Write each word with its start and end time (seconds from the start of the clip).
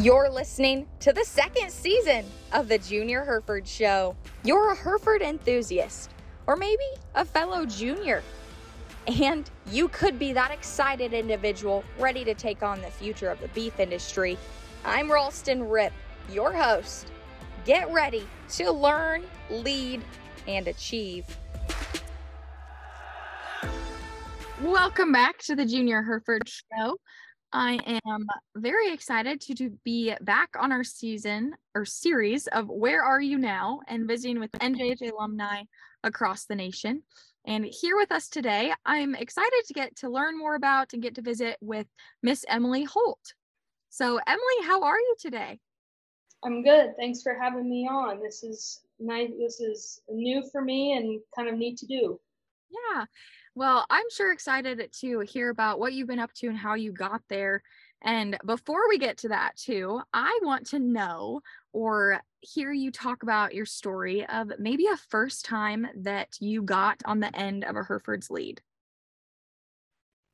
You're 0.00 0.30
listening 0.30 0.86
to 1.00 1.12
the 1.12 1.24
second 1.24 1.72
season 1.72 2.24
of 2.52 2.68
the 2.68 2.78
Junior 2.78 3.24
Hereford 3.24 3.66
Show. 3.66 4.14
You're 4.44 4.70
a 4.70 4.76
Hereford 4.76 5.22
enthusiast, 5.22 6.12
or 6.46 6.54
maybe 6.54 6.84
a 7.16 7.24
fellow 7.24 7.66
junior. 7.66 8.22
And 9.20 9.50
you 9.72 9.88
could 9.88 10.16
be 10.16 10.32
that 10.34 10.52
excited 10.52 11.12
individual 11.12 11.82
ready 11.98 12.24
to 12.26 12.34
take 12.34 12.62
on 12.62 12.80
the 12.80 12.92
future 12.92 13.28
of 13.28 13.40
the 13.40 13.48
beef 13.48 13.80
industry. 13.80 14.38
I'm 14.84 15.10
Ralston 15.10 15.68
Rip, 15.68 15.92
your 16.30 16.52
host. 16.52 17.10
Get 17.64 17.90
ready 17.92 18.24
to 18.50 18.70
learn, 18.70 19.24
lead, 19.50 20.04
and 20.46 20.68
achieve. 20.68 21.24
Welcome 24.62 25.10
back 25.10 25.38
to 25.38 25.56
the 25.56 25.66
Junior 25.66 26.02
Hereford 26.02 26.48
Show. 26.48 26.98
I 27.52 27.78
am 28.06 28.26
very 28.56 28.92
excited 28.92 29.40
to, 29.42 29.54
to 29.54 29.70
be 29.84 30.14
back 30.20 30.50
on 30.58 30.70
our 30.70 30.84
season 30.84 31.54
or 31.74 31.84
series 31.84 32.46
of 32.48 32.68
Where 32.68 33.02
Are 33.02 33.20
You 33.20 33.38
Now 33.38 33.80
and 33.88 34.06
visiting 34.06 34.38
with 34.38 34.52
NJHA 34.52 35.12
alumni 35.12 35.62
across 36.04 36.44
the 36.44 36.54
nation. 36.54 37.02
And 37.46 37.64
here 37.64 37.96
with 37.96 38.12
us 38.12 38.28
today, 38.28 38.74
I'm 38.84 39.14
excited 39.14 39.62
to 39.66 39.72
get 39.72 39.96
to 39.96 40.10
learn 40.10 40.38
more 40.38 40.56
about 40.56 40.92
and 40.92 41.02
get 41.02 41.14
to 41.14 41.22
visit 41.22 41.56
with 41.62 41.86
Miss 42.22 42.44
Emilee 42.48 42.84
Holt. 42.84 43.32
So, 43.88 44.20
Emilee, 44.26 44.66
how 44.66 44.82
are 44.82 44.98
you 44.98 45.16
today? 45.18 45.58
I'm 46.44 46.62
good. 46.62 46.94
Thanks 46.98 47.22
for 47.22 47.34
having 47.34 47.68
me 47.68 47.88
on. 47.88 48.20
This 48.20 48.42
is 48.42 48.82
nice. 49.00 49.30
This 49.38 49.60
is 49.60 50.02
new 50.10 50.44
for 50.52 50.60
me 50.60 50.92
and 50.92 51.20
kind 51.34 51.48
of 51.48 51.56
neat 51.56 51.78
to 51.78 51.86
do. 51.86 52.20
Yeah. 52.70 53.06
Well, 53.58 53.84
I'm 53.90 54.08
sure 54.12 54.30
excited 54.30 54.88
to 55.00 55.18
hear 55.18 55.50
about 55.50 55.80
what 55.80 55.92
you've 55.92 56.06
been 56.06 56.20
up 56.20 56.32
to 56.34 56.46
and 56.46 56.56
how 56.56 56.74
you 56.74 56.92
got 56.92 57.22
there. 57.28 57.60
And 58.02 58.38
before 58.46 58.88
we 58.88 58.98
get 58.98 59.18
to 59.18 59.30
that, 59.30 59.56
too, 59.56 60.00
I 60.14 60.38
want 60.44 60.68
to 60.68 60.78
know 60.78 61.40
or 61.72 62.22
hear 62.40 62.70
you 62.72 62.92
talk 62.92 63.24
about 63.24 63.56
your 63.56 63.66
story 63.66 64.24
of 64.28 64.52
maybe 64.60 64.86
a 64.86 64.96
first 64.96 65.44
time 65.44 65.88
that 65.96 66.36
you 66.38 66.62
got 66.62 67.02
on 67.04 67.18
the 67.18 67.36
end 67.36 67.64
of 67.64 67.74
a 67.74 67.82
Hereford's 67.82 68.30
lead. 68.30 68.60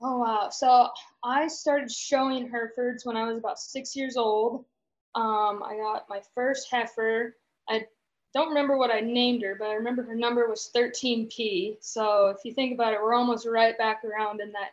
Oh, 0.03 0.19
wow. 0.19 0.51
So 0.51 0.91
I 1.25 1.49
started 1.49 1.91
showing 1.91 2.51
Herefords 2.51 3.07
when 3.07 3.17
I 3.17 3.25
was 3.25 3.39
about 3.39 3.59
six 3.59 3.97
years 3.97 4.19
old. 4.19 4.67
Um, 5.15 5.63
I 5.63 5.79
got 5.81 6.11
my 6.11 6.21
first 6.35 6.69
heifer. 6.71 7.35
I 7.71 7.87
don't 8.35 8.49
remember 8.49 8.77
what 8.77 8.91
I 8.91 9.01
named 9.01 9.43
her, 9.43 9.55
but 9.59 9.69
I 9.69 9.75
remember 9.75 10.03
her 10.03 10.17
number 10.17 10.49
was 10.49 10.71
13P. 10.75 11.77
So 11.81 12.27
if 12.29 12.39
you 12.45 12.53
think 12.53 12.75
about 12.75 12.93
it, 12.93 13.01
we're 13.01 13.15
almost 13.15 13.47
right 13.47 13.79
back 13.79 14.03
around 14.05 14.41
in 14.41 14.53
that 14.53 14.71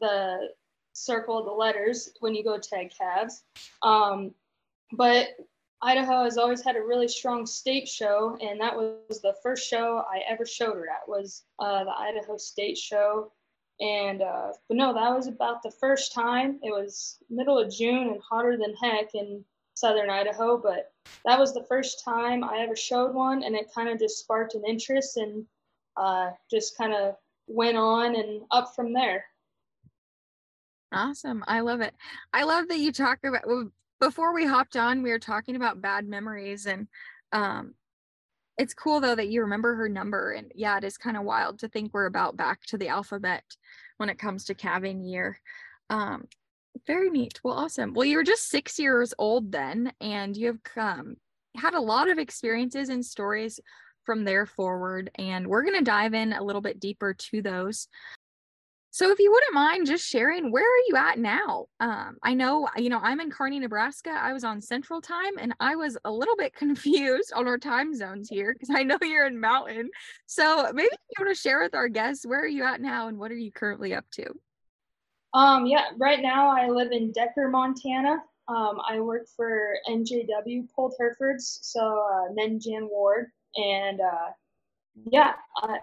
the 0.00 0.50
circle 0.92 1.38
of 1.38 1.44
the 1.44 1.50
letters 1.50 2.10
when 2.20 2.34
you 2.34 2.44
go 2.44 2.56
tag 2.58 2.92
calves. 2.96 3.42
Um, 3.82 4.32
but 4.92 5.28
Idaho 5.82 6.24
has 6.24 6.38
always 6.38 6.62
had 6.62 6.76
a 6.76 6.82
really 6.82 7.08
strong 7.08 7.46
state 7.46 7.88
show, 7.88 8.36
and 8.40 8.60
that 8.60 8.76
was 8.76 9.20
the 9.20 9.34
first 9.42 9.68
show 9.68 10.04
I 10.08 10.22
ever 10.28 10.44
showed 10.44 10.74
her 10.74 10.88
at 10.88 11.08
was 11.08 11.44
uh, 11.58 11.84
the 11.84 11.90
Idaho 11.90 12.36
State 12.36 12.76
Show. 12.76 13.32
And 13.80 14.20
uh, 14.20 14.52
but 14.68 14.76
no, 14.76 14.92
that 14.92 15.16
was 15.16 15.26
about 15.26 15.62
the 15.62 15.70
first 15.70 16.12
time. 16.12 16.60
It 16.62 16.70
was 16.70 17.16
middle 17.30 17.58
of 17.58 17.72
June 17.72 18.08
and 18.08 18.20
hotter 18.20 18.58
than 18.58 18.74
heck, 18.76 19.14
and 19.14 19.42
southern 19.80 20.10
Idaho, 20.10 20.58
but 20.58 20.92
that 21.24 21.38
was 21.38 21.54
the 21.54 21.64
first 21.64 22.04
time 22.04 22.44
I 22.44 22.58
ever 22.58 22.76
showed 22.76 23.14
one, 23.14 23.42
and 23.42 23.56
it 23.56 23.72
kind 23.74 23.88
of 23.88 23.98
just 23.98 24.18
sparked 24.18 24.54
an 24.54 24.64
interest 24.66 25.16
and 25.16 25.46
uh, 25.96 26.30
just 26.50 26.76
kind 26.76 26.94
of 26.94 27.16
went 27.46 27.76
on 27.76 28.14
and 28.14 28.42
up 28.50 28.74
from 28.76 28.92
there. 28.92 29.24
Awesome. 30.92 31.44
I 31.46 31.60
love 31.60 31.80
it. 31.80 31.94
I 32.32 32.42
love 32.44 32.68
that 32.68 32.78
you 32.78 32.92
talk 32.92 33.20
about 33.24 33.44
before 34.00 34.34
we 34.34 34.46
hopped 34.46 34.76
on, 34.76 35.02
we 35.02 35.10
were 35.10 35.18
talking 35.18 35.56
about 35.56 35.82
bad 35.82 36.08
memories 36.08 36.66
and 36.66 36.88
um 37.32 37.74
it's 38.58 38.74
cool 38.74 39.00
though 39.00 39.14
that 39.14 39.28
you 39.28 39.40
remember 39.42 39.74
her 39.74 39.88
number 39.88 40.32
and 40.32 40.50
yeah, 40.54 40.76
it 40.78 40.84
is 40.84 40.98
kind 40.98 41.16
of 41.16 41.22
wild 41.22 41.58
to 41.60 41.68
think 41.68 41.92
we're 41.92 42.06
about 42.06 42.36
back 42.36 42.62
to 42.66 42.76
the 42.76 42.88
alphabet 42.88 43.44
when 43.98 44.10
it 44.10 44.18
comes 44.18 44.44
to 44.44 44.54
calving 44.54 45.04
year. 45.04 45.40
Um 45.90 46.26
very 46.86 47.10
neat. 47.10 47.40
Well, 47.44 47.54
awesome. 47.54 47.94
Well, 47.94 48.06
you 48.06 48.16
were 48.16 48.24
just 48.24 48.48
six 48.48 48.78
years 48.78 49.12
old 49.18 49.52
then, 49.52 49.92
and 50.00 50.36
you 50.36 50.46
have 50.48 50.62
come 50.62 51.16
had 51.56 51.74
a 51.74 51.80
lot 51.80 52.10
of 52.10 52.18
experiences 52.18 52.88
and 52.88 53.04
stories 53.04 53.60
from 54.04 54.24
there 54.24 54.46
forward. 54.46 55.10
And 55.16 55.46
we're 55.46 55.62
going 55.62 55.78
to 55.78 55.84
dive 55.84 56.14
in 56.14 56.32
a 56.32 56.42
little 56.42 56.62
bit 56.62 56.80
deeper 56.80 57.14
to 57.14 57.42
those. 57.42 57.88
So, 58.92 59.12
if 59.12 59.20
you 59.20 59.30
wouldn't 59.30 59.54
mind 59.54 59.86
just 59.86 60.04
sharing, 60.04 60.50
where 60.50 60.64
are 60.64 60.84
you 60.88 60.96
at 60.96 61.16
now? 61.16 61.66
Um, 61.78 62.16
I 62.24 62.34
know, 62.34 62.68
you 62.76 62.88
know, 62.88 62.98
I'm 63.00 63.20
in 63.20 63.30
Kearney, 63.30 63.60
Nebraska. 63.60 64.10
I 64.10 64.32
was 64.32 64.42
on 64.42 64.60
Central 64.60 65.00
Time, 65.00 65.38
and 65.38 65.54
I 65.60 65.76
was 65.76 65.96
a 66.04 66.10
little 66.10 66.34
bit 66.34 66.54
confused 66.56 67.32
on 67.32 67.46
our 67.46 67.56
time 67.56 67.94
zones 67.94 68.28
here 68.28 68.52
because 68.52 68.74
I 68.74 68.82
know 68.82 68.98
you're 69.00 69.28
in 69.28 69.38
Mountain. 69.38 69.90
So, 70.26 70.72
maybe 70.74 70.88
you 70.90 71.24
want 71.24 71.30
to 71.32 71.40
share 71.40 71.62
with 71.62 71.76
our 71.76 71.88
guests 71.88 72.26
where 72.26 72.40
are 72.40 72.48
you 72.48 72.64
at 72.64 72.80
now, 72.80 73.06
and 73.06 73.16
what 73.16 73.30
are 73.30 73.38
you 73.38 73.52
currently 73.52 73.94
up 73.94 74.06
to? 74.14 74.24
Um, 75.32 75.66
yeah, 75.66 75.90
right 75.96 76.20
now 76.20 76.50
I 76.50 76.68
live 76.68 76.92
in 76.92 77.12
Decker, 77.12 77.48
Montana. 77.48 78.22
Um, 78.48 78.80
I 78.88 78.98
work 78.98 79.28
for 79.36 79.76
NJW 79.88 80.68
Polled 80.74 80.94
Herefords, 80.98 81.60
so 81.62 81.80
uh, 81.80 82.32
Ward, 82.90 83.26
and 83.54 84.00
uh, 84.00 84.30
yeah, 85.10 85.34
I, 85.58 85.78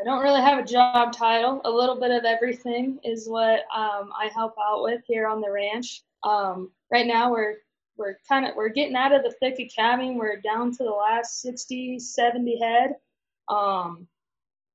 I 0.00 0.04
don't 0.04 0.22
really 0.22 0.40
have 0.40 0.58
a 0.58 0.66
job 0.66 1.12
title. 1.12 1.60
A 1.64 1.70
little 1.70 2.00
bit 2.00 2.10
of 2.10 2.24
everything 2.24 2.98
is 3.04 3.28
what 3.28 3.60
um, 3.74 4.12
I 4.16 4.28
help 4.34 4.54
out 4.60 4.82
with 4.82 5.02
here 5.06 5.28
on 5.28 5.40
the 5.40 5.50
ranch. 5.50 6.02
Um, 6.24 6.72
right 6.90 7.06
now 7.06 7.30
we're 7.30 7.56
we're 7.96 8.18
kind 8.28 8.46
of 8.46 8.56
we're 8.56 8.68
getting 8.68 8.96
out 8.96 9.12
of 9.12 9.22
the 9.22 9.34
thick 9.40 9.60
of 9.60 9.72
calving. 9.74 10.16
We're 10.16 10.40
down 10.40 10.72
to 10.72 10.84
the 10.84 10.90
last 10.90 11.40
60, 11.42 11.98
70 11.98 12.58
head. 12.60 12.94
Um, 13.48 14.06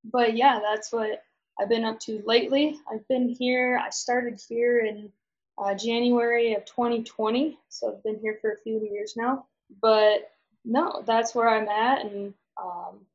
but 0.03 0.35
yeah, 0.35 0.59
that's 0.61 0.91
what 0.91 1.21
I've 1.59 1.69
been 1.69 1.85
up 1.85 1.99
to 2.01 2.23
lately. 2.25 2.79
I've 2.91 3.07
been 3.07 3.29
here, 3.29 3.79
I 3.83 3.89
started 3.89 4.41
here 4.47 4.79
in 4.79 5.11
uh, 5.57 5.75
January 5.75 6.53
of 6.55 6.65
2020, 6.65 7.59
so 7.69 7.93
I've 7.93 8.03
been 8.03 8.19
here 8.19 8.37
for 8.41 8.51
a 8.51 8.57
few 8.57 8.79
years 8.79 9.13
now. 9.15 9.45
But 9.81 10.31
no, 10.65 11.03
that's 11.05 11.35
where 11.35 11.49
I'm 11.49 11.67
at, 11.67 12.05
and 12.05 12.33
um, 12.61 13.05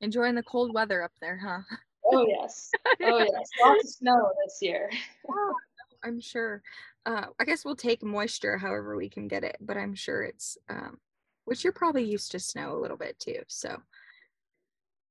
enjoying 0.00 0.34
the 0.34 0.42
cold 0.42 0.74
weather 0.74 1.02
up 1.02 1.12
there, 1.20 1.38
huh? 1.38 1.76
Oh 2.12 2.26
yes, 2.26 2.70
oh 3.02 3.18
yes, 3.18 3.48
lots 3.62 3.84
of 3.84 3.90
snow 3.90 4.30
this 4.44 4.58
year. 4.60 4.90
oh, 5.28 5.54
I'm 6.02 6.20
sure. 6.20 6.62
Uh, 7.06 7.26
I 7.38 7.44
guess 7.44 7.64
we'll 7.64 7.76
take 7.76 8.02
moisture 8.02 8.58
however 8.58 8.96
we 8.96 9.08
can 9.08 9.28
get 9.28 9.44
it, 9.44 9.56
but 9.60 9.76
I'm 9.76 9.94
sure 9.94 10.22
it's 10.22 10.58
um, 10.68 10.98
which 11.44 11.64
you're 11.64 11.72
probably 11.72 12.04
used 12.04 12.30
to 12.32 12.38
snow 12.38 12.76
a 12.76 12.80
little 12.80 12.96
bit 12.96 13.18
too. 13.18 13.42
So 13.48 13.80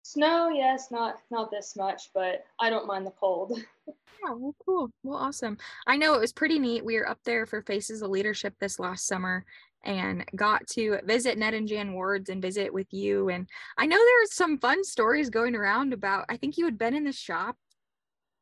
Snow, 0.03 0.49
yes, 0.49 0.89
not 0.91 1.17
not 1.29 1.51
this 1.51 1.75
much, 1.75 2.09
but 2.13 2.45
I 2.59 2.69
don't 2.69 2.87
mind 2.87 3.05
the 3.05 3.11
cold. 3.11 3.59
Yeah, 3.87 3.93
oh, 4.25 4.37
well, 4.37 4.55
cool. 4.65 4.89
Well, 5.03 5.17
awesome. 5.17 5.57
I 5.87 5.97
know 5.97 6.13
it 6.13 6.21
was 6.21 6.33
pretty 6.33 6.57
neat. 6.57 6.83
We 6.83 6.95
were 6.97 7.09
up 7.09 7.19
there 7.25 7.45
for 7.45 7.61
Faces 7.61 8.01
of 8.01 8.09
Leadership 8.09 8.53
this 8.59 8.79
last 8.79 9.07
summer 9.07 9.45
and 9.83 10.25
got 10.35 10.65
to 10.67 10.99
visit 11.05 11.37
Ned 11.37 11.53
and 11.53 11.67
Jan 11.67 11.93
Wards 11.93 12.29
and 12.29 12.41
visit 12.41 12.73
with 12.73 12.87
you. 12.91 13.29
And 13.29 13.47
I 13.77 13.85
know 13.85 13.97
there 13.97 14.21
was 14.21 14.33
some 14.33 14.57
fun 14.57 14.83
stories 14.83 15.29
going 15.29 15.55
around 15.55 15.93
about, 15.93 16.25
I 16.29 16.37
think 16.37 16.57
you 16.57 16.65
had 16.65 16.77
been 16.77 16.93
in 16.93 17.05
the 17.05 17.13
shop 17.13 17.55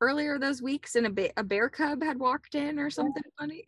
earlier 0.02 0.40
those 0.40 0.62
weeks 0.62 0.96
and 0.96 1.08
a, 1.08 1.10
ba- 1.10 1.38
a 1.38 1.44
bear 1.44 1.70
cub 1.70 2.04
had 2.04 2.20
walked 2.20 2.56
in 2.56 2.80
or 2.80 2.90
something 2.90 3.24
yeah. 3.26 3.32
funny. 3.40 3.64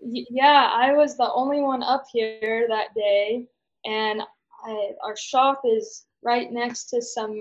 yeah, 0.00 0.70
I 0.72 0.92
was 0.92 1.16
the 1.16 1.32
only 1.32 1.60
one 1.60 1.82
up 1.82 2.04
here 2.12 2.66
that 2.68 2.94
day. 2.94 3.46
And 3.84 4.22
I, 4.66 4.90
our 5.02 5.16
shop 5.16 5.62
is 5.64 6.04
right 6.26 6.52
next 6.52 6.86
to 6.90 7.00
some 7.00 7.40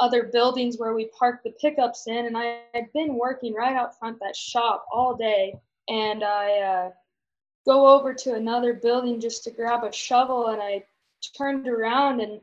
other 0.00 0.24
buildings 0.24 0.78
where 0.78 0.94
we 0.94 1.10
park 1.18 1.40
the 1.44 1.52
pickups 1.60 2.06
in. 2.06 2.26
And 2.26 2.36
I 2.36 2.60
had 2.74 2.92
been 2.92 3.14
working 3.14 3.54
right 3.54 3.76
out 3.76 3.98
front 3.98 4.18
that 4.20 4.34
shop 4.34 4.86
all 4.90 5.14
day. 5.14 5.54
And 5.88 6.24
I 6.24 6.58
uh, 6.58 6.90
go 7.66 7.86
over 7.86 8.14
to 8.14 8.34
another 8.34 8.72
building 8.72 9.20
just 9.20 9.44
to 9.44 9.50
grab 9.50 9.84
a 9.84 9.92
shovel. 9.92 10.48
And 10.48 10.62
I 10.62 10.84
turned 11.36 11.68
around 11.68 12.20
and 12.20 12.40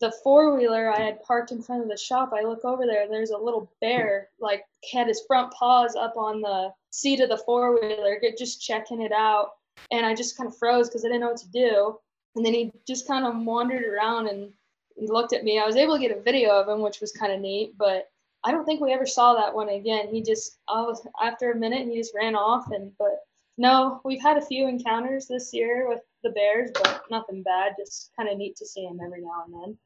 the 0.00 0.12
four 0.22 0.56
wheeler 0.56 0.92
I 0.92 1.00
had 1.00 1.22
parked 1.24 1.50
in 1.50 1.60
front 1.60 1.82
of 1.82 1.88
the 1.88 1.96
shop, 1.96 2.32
I 2.32 2.42
look 2.42 2.64
over 2.64 2.86
there 2.86 3.02
and 3.02 3.12
there's 3.12 3.30
a 3.30 3.36
little 3.36 3.72
bear, 3.80 4.28
like 4.38 4.64
had 4.92 5.08
his 5.08 5.22
front 5.26 5.52
paws 5.52 5.96
up 5.96 6.16
on 6.16 6.40
the 6.40 6.72
seat 6.90 7.20
of 7.20 7.28
the 7.28 7.38
four 7.38 7.74
wheeler, 7.74 8.20
just 8.38 8.62
checking 8.62 9.02
it 9.02 9.10
out. 9.10 9.50
And 9.90 10.06
I 10.06 10.14
just 10.14 10.36
kind 10.36 10.48
of 10.48 10.56
froze 10.56 10.88
because 10.88 11.04
I 11.04 11.08
didn't 11.08 11.22
know 11.22 11.30
what 11.30 11.38
to 11.38 11.50
do. 11.50 11.98
And 12.36 12.46
then 12.46 12.54
he 12.54 12.72
just 12.86 13.08
kind 13.08 13.26
of 13.26 13.36
wandered 13.44 13.82
around 13.82 14.28
and 14.28 14.52
he 14.98 15.06
looked 15.06 15.32
at 15.32 15.44
me. 15.44 15.58
I 15.58 15.66
was 15.66 15.76
able 15.76 15.94
to 15.94 16.00
get 16.00 16.16
a 16.16 16.22
video 16.22 16.50
of 16.50 16.68
him, 16.68 16.80
which 16.80 17.00
was 17.00 17.12
kind 17.12 17.32
of 17.32 17.40
neat, 17.40 17.74
but 17.78 18.08
I 18.44 18.52
don't 18.52 18.64
think 18.64 18.80
we 18.80 18.92
ever 18.92 19.06
saw 19.06 19.34
that 19.34 19.54
one 19.54 19.68
again. 19.68 20.08
He 20.08 20.22
just, 20.22 20.58
was, 20.68 21.06
after 21.20 21.52
a 21.52 21.56
minute, 21.56 21.88
he 21.88 21.96
just 21.96 22.14
ran 22.14 22.36
off. 22.36 22.70
And 22.70 22.92
but 22.98 23.20
no, 23.56 24.00
we've 24.04 24.22
had 24.22 24.36
a 24.36 24.46
few 24.46 24.68
encounters 24.68 25.26
this 25.26 25.52
year 25.52 25.88
with 25.88 26.00
the 26.22 26.30
Bears, 26.30 26.70
but 26.74 27.02
nothing 27.10 27.42
bad. 27.42 27.72
Just 27.78 28.12
kind 28.16 28.28
of 28.28 28.38
neat 28.38 28.56
to 28.56 28.66
see 28.66 28.84
him 28.84 29.00
every 29.04 29.22
now 29.22 29.44
and 29.46 29.54
then. 29.54 29.78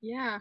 Yeah, 0.00 0.38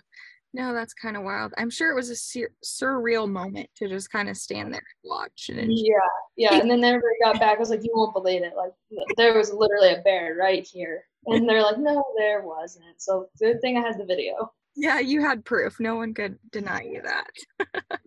No, 0.53 0.73
that's 0.73 0.93
kind 0.93 1.15
of 1.15 1.23
wild. 1.23 1.53
I'm 1.57 1.69
sure 1.69 1.91
it 1.91 1.95
was 1.95 2.09
a 2.09 2.15
sur- 2.15 2.51
surreal 2.63 3.29
moment 3.29 3.69
to 3.75 3.87
just 3.87 4.11
kind 4.11 4.29
of 4.29 4.37
stand 4.37 4.73
there 4.73 4.81
and 5.03 5.09
watch. 5.09 5.49
And 5.49 5.71
yeah, 5.71 5.93
yeah. 6.37 6.55
And 6.55 6.69
then 6.69 6.83
everybody 6.83 7.15
got 7.23 7.39
back. 7.39 7.57
I 7.57 7.59
was 7.59 7.69
like, 7.69 7.83
you 7.83 7.91
won't 7.93 8.13
believe 8.13 8.41
it. 8.43 8.53
Like 8.57 8.71
there 9.15 9.37
was 9.37 9.53
literally 9.53 9.93
a 9.93 10.01
bear 10.01 10.35
right 10.39 10.67
here, 10.67 11.03
and 11.27 11.47
they're 11.47 11.61
like, 11.61 11.77
no, 11.77 12.03
there 12.17 12.41
wasn't. 12.41 12.99
So 12.99 13.29
good 13.39 13.61
thing 13.61 13.77
I 13.77 13.81
had 13.81 13.99
the 13.99 14.05
video. 14.05 14.51
Yeah, 14.75 14.99
you 14.99 15.21
had 15.21 15.45
proof. 15.45 15.79
No 15.79 15.95
one 15.95 16.13
could 16.13 16.39
deny 16.51 16.83
you 16.83 17.01
that. 17.01 17.27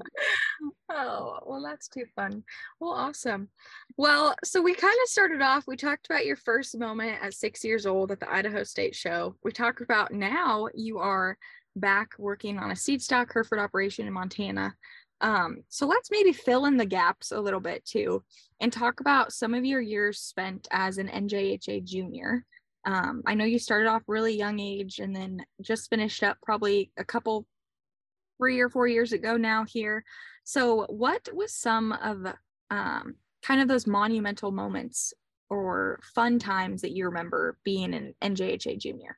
oh, 0.90 1.38
well, 1.44 1.62
that's 1.62 1.86
too 1.86 2.06
fun. 2.16 2.44
Well, 2.80 2.92
awesome. 2.92 3.48
Well, 3.98 4.34
so 4.42 4.62
we 4.62 4.74
kind 4.74 4.96
of 5.02 5.08
started 5.08 5.42
off, 5.42 5.66
we 5.66 5.76
talked 5.76 6.06
about 6.06 6.24
your 6.24 6.36
first 6.36 6.78
moment 6.78 7.18
at 7.20 7.34
six 7.34 7.62
years 7.62 7.84
old 7.84 8.10
at 8.10 8.20
the 8.20 8.32
Idaho 8.32 8.64
State 8.64 8.94
Show. 8.94 9.36
We 9.44 9.52
talked 9.52 9.82
about 9.82 10.12
now 10.12 10.68
you 10.72 10.98
are 10.98 11.36
back 11.76 12.10
working 12.18 12.58
on 12.58 12.70
a 12.70 12.76
seed 12.76 13.02
stock 13.02 13.32
Hereford 13.32 13.58
operation 13.58 14.06
in 14.06 14.12
Montana. 14.12 14.74
Um, 15.20 15.58
so 15.68 15.86
let's 15.86 16.10
maybe 16.10 16.32
fill 16.32 16.66
in 16.66 16.76
the 16.76 16.84
gaps 16.84 17.30
a 17.30 17.40
little 17.40 17.60
bit 17.60 17.84
too 17.84 18.24
and 18.60 18.72
talk 18.72 19.00
about 19.00 19.32
some 19.32 19.54
of 19.54 19.64
your 19.64 19.80
years 19.80 20.18
spent 20.18 20.66
as 20.70 20.98
an 20.98 21.08
NJHA 21.08 21.84
junior. 21.84 22.44
Um, 22.84 23.22
I 23.26 23.34
know 23.34 23.44
you 23.44 23.60
started 23.60 23.88
off 23.88 24.02
really 24.08 24.36
young 24.36 24.58
age 24.58 24.98
and 24.98 25.14
then 25.14 25.44
just 25.60 25.88
finished 25.88 26.24
up 26.24 26.38
probably 26.42 26.90
a 26.96 27.04
couple, 27.04 27.46
three 28.38 28.58
or 28.58 28.68
four 28.68 28.88
years 28.88 29.12
ago 29.12 29.36
now 29.36 29.64
here. 29.64 30.04
So, 30.42 30.86
what 30.88 31.28
was 31.32 31.54
some 31.54 31.92
of 31.92 32.26
um, 32.70 33.14
kind 33.42 33.60
of 33.60 33.68
those 33.68 33.86
monumental 33.86 34.50
moments 34.50 35.14
or 35.48 36.00
fun 36.14 36.40
times 36.40 36.82
that 36.82 36.90
you 36.90 37.04
remember 37.04 37.56
being 37.64 37.94
an 37.94 38.14
NJHA 38.20 38.78
junior? 38.78 39.16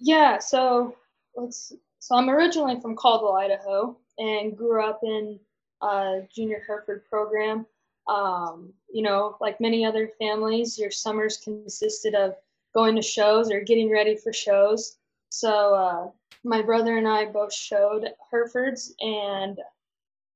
Yeah, 0.00 0.38
so 0.38 0.96
let's. 1.36 1.72
So 1.98 2.16
I'm 2.16 2.30
originally 2.30 2.80
from 2.80 2.96
Caldwell, 2.96 3.36
Idaho, 3.36 3.96
and 4.18 4.56
grew 4.56 4.82
up 4.82 5.00
in 5.02 5.38
a 5.82 6.22
junior 6.34 6.62
Hereford 6.66 7.04
program. 7.04 7.66
Um, 8.08 8.72
you 8.90 9.02
know, 9.02 9.36
like 9.40 9.60
many 9.60 9.84
other 9.84 10.10
families, 10.18 10.78
your 10.78 10.90
summers 10.90 11.36
consisted 11.36 12.14
of 12.14 12.34
going 12.74 12.96
to 12.96 13.02
shows 13.02 13.50
or 13.50 13.60
getting 13.60 13.90
ready 13.90 14.16
for 14.16 14.32
shows. 14.32 14.96
So 15.28 15.74
uh, 15.74 16.10
my 16.42 16.62
brother 16.62 16.96
and 16.96 17.06
I 17.06 17.26
both 17.26 17.52
showed 17.52 18.08
Herefords 18.30 18.94
and 19.00 19.58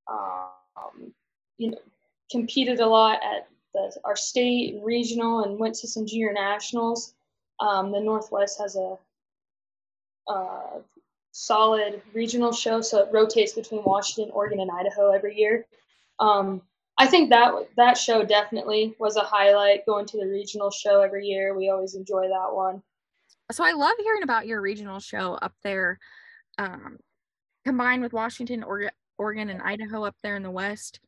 um, 0.06 1.12
you 1.56 1.70
know 1.70 1.78
competed 2.30 2.80
a 2.80 2.86
lot 2.86 3.20
at 3.24 3.48
the, 3.72 3.96
our 4.04 4.16
state 4.16 4.74
and 4.74 4.84
regional 4.84 5.44
and 5.44 5.58
went 5.58 5.74
to 5.76 5.88
some 5.88 6.06
junior 6.06 6.32
nationals. 6.32 7.14
Um, 7.60 7.92
the 7.92 8.00
Northwest 8.00 8.58
has 8.60 8.76
a 8.76 8.98
uh, 10.28 10.78
solid 11.32 12.00
regional 12.12 12.52
show, 12.52 12.80
so 12.80 13.00
it 13.00 13.08
rotates 13.12 13.52
between 13.52 13.82
Washington, 13.84 14.32
Oregon, 14.32 14.60
and 14.60 14.70
Idaho 14.70 15.10
every 15.10 15.36
year. 15.36 15.66
Um, 16.20 16.62
I 16.96 17.06
think 17.06 17.30
that 17.30 17.52
that 17.76 17.98
show 17.98 18.24
definitely 18.24 18.94
was 18.98 19.16
a 19.16 19.22
highlight. 19.22 19.84
Going 19.84 20.06
to 20.06 20.18
the 20.18 20.26
regional 20.26 20.70
show 20.70 21.00
every 21.02 21.26
year, 21.26 21.56
we 21.56 21.70
always 21.70 21.94
enjoy 21.94 22.28
that 22.28 22.54
one. 22.54 22.82
So 23.50 23.64
I 23.64 23.72
love 23.72 23.94
hearing 23.98 24.22
about 24.22 24.46
your 24.46 24.60
regional 24.60 25.00
show 25.00 25.34
up 25.34 25.52
there, 25.64 25.98
um, 26.58 26.98
combined 27.64 28.02
with 28.02 28.12
Washington, 28.12 28.64
Oregon, 29.18 29.48
and 29.50 29.60
Idaho 29.60 30.04
up 30.04 30.16
there 30.22 30.36
in 30.36 30.42
the 30.42 30.50
West. 30.50 31.00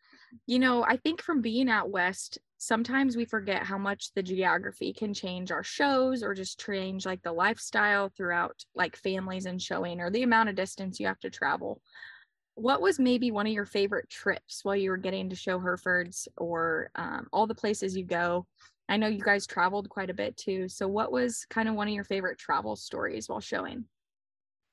You 0.46 0.58
know, 0.58 0.84
I 0.84 0.96
think 0.96 1.22
from 1.22 1.40
being 1.40 1.70
out 1.70 1.90
west, 1.90 2.38
sometimes 2.58 3.16
we 3.16 3.24
forget 3.24 3.62
how 3.62 3.76
much 3.76 4.12
the 4.14 4.22
geography 4.22 4.92
can 4.92 5.12
change 5.12 5.50
our 5.50 5.62
shows 5.62 6.22
or 6.22 6.34
just 6.34 6.58
change 6.58 7.04
like 7.04 7.22
the 7.22 7.32
lifestyle 7.32 8.08
throughout 8.08 8.56
like 8.74 8.96
families 8.96 9.46
and 9.46 9.60
showing 9.60 10.00
or 10.00 10.10
the 10.10 10.22
amount 10.22 10.48
of 10.48 10.54
distance 10.54 10.98
you 10.98 11.06
have 11.06 11.20
to 11.20 11.30
travel 11.30 11.80
what 12.54 12.80
was 12.80 12.98
maybe 12.98 13.30
one 13.30 13.46
of 13.46 13.52
your 13.52 13.66
favorite 13.66 14.08
trips 14.08 14.64
while 14.64 14.76
you 14.76 14.88
were 14.88 14.96
getting 14.96 15.28
to 15.28 15.36
show 15.36 15.58
herefords 15.58 16.26
or 16.38 16.90
um, 16.94 17.26
all 17.30 17.46
the 17.46 17.54
places 17.54 17.94
you 17.94 18.04
go 18.04 18.46
i 18.88 18.96
know 18.96 19.06
you 19.06 19.22
guys 19.22 19.46
traveled 19.46 19.90
quite 19.90 20.08
a 20.08 20.14
bit 20.14 20.34
too 20.36 20.66
so 20.66 20.88
what 20.88 21.12
was 21.12 21.46
kind 21.50 21.68
of 21.68 21.74
one 21.74 21.88
of 21.88 21.94
your 21.94 22.04
favorite 22.04 22.38
travel 22.38 22.74
stories 22.74 23.28
while 23.28 23.40
showing 23.40 23.84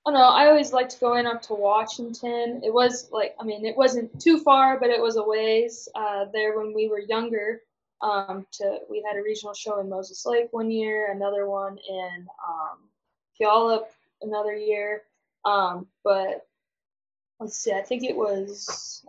I 0.06 0.12
don't 0.12 0.20
know. 0.20 0.28
I 0.28 0.48
always 0.48 0.74
liked 0.74 1.00
going 1.00 1.26
up 1.26 1.42
to 1.44 1.54
Washington. 1.54 2.60
It 2.62 2.74
was 2.74 3.08
like, 3.14 3.36
I 3.40 3.46
mean, 3.46 3.66
it 3.66 3.78
wasn't 3.78 4.22
too 4.22 4.38
far, 4.38 4.78
but 4.78 4.90
it 4.90 5.02
was 5.02 5.16
a 5.16 5.24
ways 5.24 5.88
uh, 5.96 6.26
there 6.34 6.60
when 6.60 6.74
we 6.74 6.90
were 6.90 7.00
younger 7.00 7.62
um, 8.04 8.46
to 8.52 8.80
we 8.90 9.04
had 9.08 9.18
a 9.18 9.24
regional 9.24 9.54
show 9.54 9.80
in 9.80 9.90
Moses 9.90 10.26
Lake 10.26 10.50
one 10.52 10.70
year, 10.70 11.12
another 11.12 11.50
one 11.50 11.78
in 11.90 12.28
um, 12.48 12.78
Puyallup 13.40 13.86
another 14.22 14.56
year. 14.56 15.04
Um, 15.46 15.88
but 16.04 16.46
let's 17.40 17.58
see, 17.58 17.72
I 17.72 17.82
think 17.82 18.04
it 18.04 18.16
was 18.16 19.06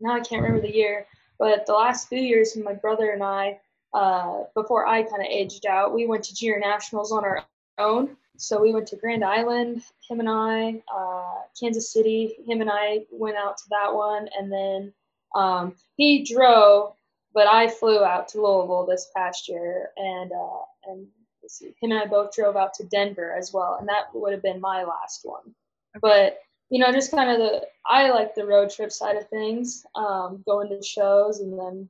now 0.00 0.14
I 0.14 0.20
can't 0.20 0.42
remember 0.42 0.66
the 0.66 0.74
year, 0.74 1.06
but 1.38 1.66
the 1.66 1.74
last 1.74 2.08
few 2.08 2.20
years, 2.20 2.56
my 2.56 2.72
brother 2.72 3.10
and 3.10 3.22
I, 3.22 3.60
uh, 3.94 4.44
before 4.54 4.86
I 4.86 5.02
kind 5.02 5.22
of 5.22 5.28
aged 5.28 5.66
out, 5.66 5.94
we 5.94 6.06
went 6.06 6.24
to 6.24 6.34
junior 6.34 6.58
nationals 6.58 7.12
on 7.12 7.24
our 7.24 7.44
own. 7.78 8.16
So 8.38 8.60
we 8.60 8.72
went 8.72 8.88
to 8.88 8.96
Grand 8.96 9.22
Island, 9.22 9.82
him 10.08 10.20
and 10.20 10.28
I, 10.28 10.82
uh, 10.92 11.42
Kansas 11.58 11.92
City, 11.92 12.36
him 12.46 12.62
and 12.62 12.70
I 12.72 13.02
went 13.12 13.36
out 13.36 13.58
to 13.58 13.64
that 13.70 13.94
one, 13.94 14.28
and 14.36 14.50
then 14.50 14.92
um, 15.34 15.74
he 15.96 16.24
drove 16.24 16.94
but 17.34 17.46
I 17.46 17.68
flew 17.68 18.02
out 18.04 18.28
to 18.28 18.38
Louisville 18.38 18.86
this 18.86 19.10
past 19.16 19.48
year, 19.48 19.90
and 19.96 20.32
uh, 20.32 20.90
and 20.90 21.06
see, 21.48 21.74
him 21.80 21.92
and 21.92 21.94
I 21.94 22.06
both 22.06 22.34
drove 22.34 22.56
out 22.56 22.74
to 22.74 22.84
Denver 22.84 23.34
as 23.36 23.52
well, 23.52 23.76
and 23.78 23.88
that 23.88 24.14
would 24.14 24.32
have 24.32 24.42
been 24.42 24.60
my 24.60 24.84
last 24.84 25.20
one. 25.24 25.54
But 26.00 26.38
you 26.70 26.78
know, 26.78 26.92
just 26.92 27.10
kind 27.10 27.30
of 27.30 27.38
the 27.38 27.66
I 27.86 28.10
like 28.10 28.34
the 28.34 28.46
road 28.46 28.70
trip 28.70 28.92
side 28.92 29.16
of 29.16 29.28
things, 29.28 29.84
um, 29.94 30.42
going 30.46 30.68
to 30.68 30.82
shows, 30.82 31.40
and 31.40 31.58
then 31.58 31.88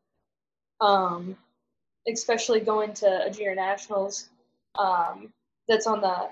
um, 0.80 1.36
especially 2.08 2.60
going 2.60 2.92
to 2.94 3.26
a 3.26 3.30
junior 3.30 3.54
nationals 3.54 4.28
um, 4.78 5.32
that's 5.68 5.86
on 5.86 6.00
the 6.00 6.28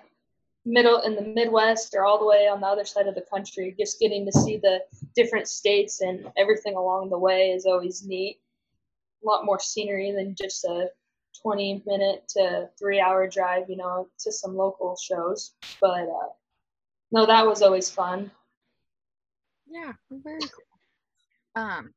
middle 0.67 1.01
in 1.01 1.15
the 1.15 1.23
Midwest 1.23 1.95
or 1.95 2.05
all 2.05 2.19
the 2.19 2.27
way 2.27 2.47
on 2.49 2.61
the 2.61 2.67
other 2.67 2.85
side 2.85 3.07
of 3.07 3.15
the 3.15 3.25
country. 3.33 3.75
Just 3.79 3.99
getting 3.99 4.27
to 4.27 4.33
see 4.33 4.59
the 4.59 4.81
different 5.17 5.49
states 5.49 6.01
and 6.01 6.31
everything 6.37 6.75
along 6.77 7.11
the 7.11 7.19
way 7.19 7.51
is 7.51 7.67
always 7.67 8.05
neat 8.05 8.39
lot 9.27 9.45
more 9.45 9.61
scenery 9.61 10.13
than 10.13 10.35
just 10.35 10.65
a 10.65 10.89
20 11.43 11.83
minute 11.87 12.25
to 12.29 12.69
three 12.79 13.01
hour 13.01 13.29
drive, 13.29 13.69
you 13.69 13.77
know, 13.77 14.09
to 14.19 14.33
some 14.33 14.57
local 14.57 14.97
shows. 14.97 15.53
But 15.81 16.03
uh, 16.03 16.33
no, 17.13 17.27
that 17.27 17.47
was 17.47 17.63
always 17.63 17.91
fun. 17.91 18.31
Yeah, 19.69 19.93
very 20.11 20.41
cool. 20.41 21.63
Um, 21.63 21.95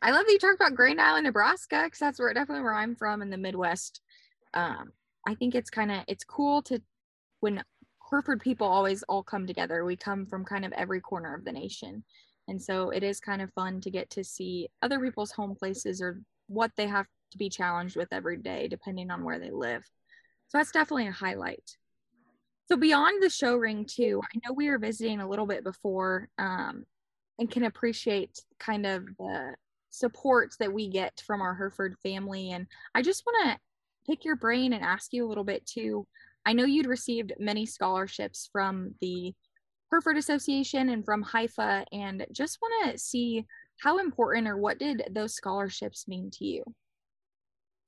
I 0.00 0.10
love 0.10 0.26
that 0.26 0.32
you 0.32 0.38
talked 0.38 0.60
about 0.60 0.74
Grand 0.74 1.00
Island, 1.00 1.24
Nebraska, 1.24 1.82
because 1.84 1.98
that's 1.98 2.18
where 2.18 2.32
definitely 2.32 2.62
where 2.62 2.74
I'm 2.74 2.94
from 2.94 3.22
in 3.22 3.30
the 3.30 3.36
Midwest. 3.36 4.00
Um, 4.54 4.92
I 5.26 5.34
think 5.34 5.54
it's 5.54 5.70
kind 5.70 5.90
of 5.90 6.04
it's 6.06 6.24
cool 6.24 6.62
to 6.62 6.80
when 7.40 7.62
Hereford 8.10 8.40
people 8.40 8.66
always 8.66 9.02
all 9.04 9.22
come 9.22 9.46
together. 9.46 9.84
We 9.84 9.96
come 9.96 10.26
from 10.26 10.44
kind 10.44 10.64
of 10.64 10.72
every 10.72 11.00
corner 11.00 11.34
of 11.34 11.44
the 11.44 11.52
nation. 11.52 12.04
And 12.48 12.60
so 12.60 12.90
it 12.90 13.02
is 13.02 13.20
kind 13.20 13.42
of 13.42 13.52
fun 13.52 13.80
to 13.82 13.90
get 13.90 14.08
to 14.10 14.24
see 14.24 14.68
other 14.80 14.98
people's 14.98 15.32
home 15.32 15.54
places 15.54 16.00
or 16.00 16.20
what 16.48 16.72
they 16.76 16.86
have 16.86 17.06
to 17.32 17.38
be 17.38 17.48
challenged 17.48 17.96
with 17.96 18.08
every 18.12 18.38
day, 18.38 18.68
depending 18.68 19.10
on 19.10 19.24
where 19.24 19.38
they 19.38 19.50
live. 19.50 19.84
So 20.48 20.58
that's 20.58 20.72
definitely 20.72 21.08
a 21.08 21.12
highlight. 21.12 21.76
So 22.66 22.76
beyond 22.76 23.22
the 23.22 23.30
show 23.30 23.56
ring 23.56 23.86
too, 23.86 24.20
I 24.22 24.40
know 24.44 24.52
we 24.52 24.68
were 24.68 24.78
visiting 24.78 25.20
a 25.20 25.28
little 25.28 25.46
bit 25.46 25.64
before 25.64 26.28
um, 26.38 26.84
and 27.38 27.50
can 27.50 27.64
appreciate 27.64 28.40
kind 28.58 28.84
of 28.84 29.04
the 29.18 29.54
support 29.90 30.54
that 30.58 30.72
we 30.72 30.88
get 30.88 31.22
from 31.26 31.40
our 31.40 31.54
Hereford 31.54 31.96
family. 32.02 32.50
And 32.50 32.66
I 32.94 33.02
just 33.02 33.24
want 33.26 33.50
to 33.50 33.58
pick 34.06 34.24
your 34.24 34.36
brain 34.36 34.72
and 34.72 34.84
ask 34.84 35.12
you 35.12 35.26
a 35.26 35.28
little 35.28 35.44
bit 35.44 35.66
too. 35.66 36.06
I 36.44 36.52
know 36.52 36.64
you'd 36.64 36.86
received 36.86 37.34
many 37.38 37.66
scholarships 37.66 38.48
from 38.52 38.94
the 39.00 39.34
Hereford 39.90 40.18
Association 40.18 40.90
and 40.90 41.04
from 41.04 41.24
HYFA, 41.24 41.84
and 41.92 42.26
just 42.32 42.58
want 42.60 42.92
to 42.92 42.98
see 42.98 43.46
how 43.80 43.98
important 43.98 44.48
or 44.48 44.56
what 44.56 44.78
did 44.78 45.02
those 45.10 45.34
scholarships 45.34 46.08
mean 46.08 46.30
to 46.32 46.44
you? 46.44 46.64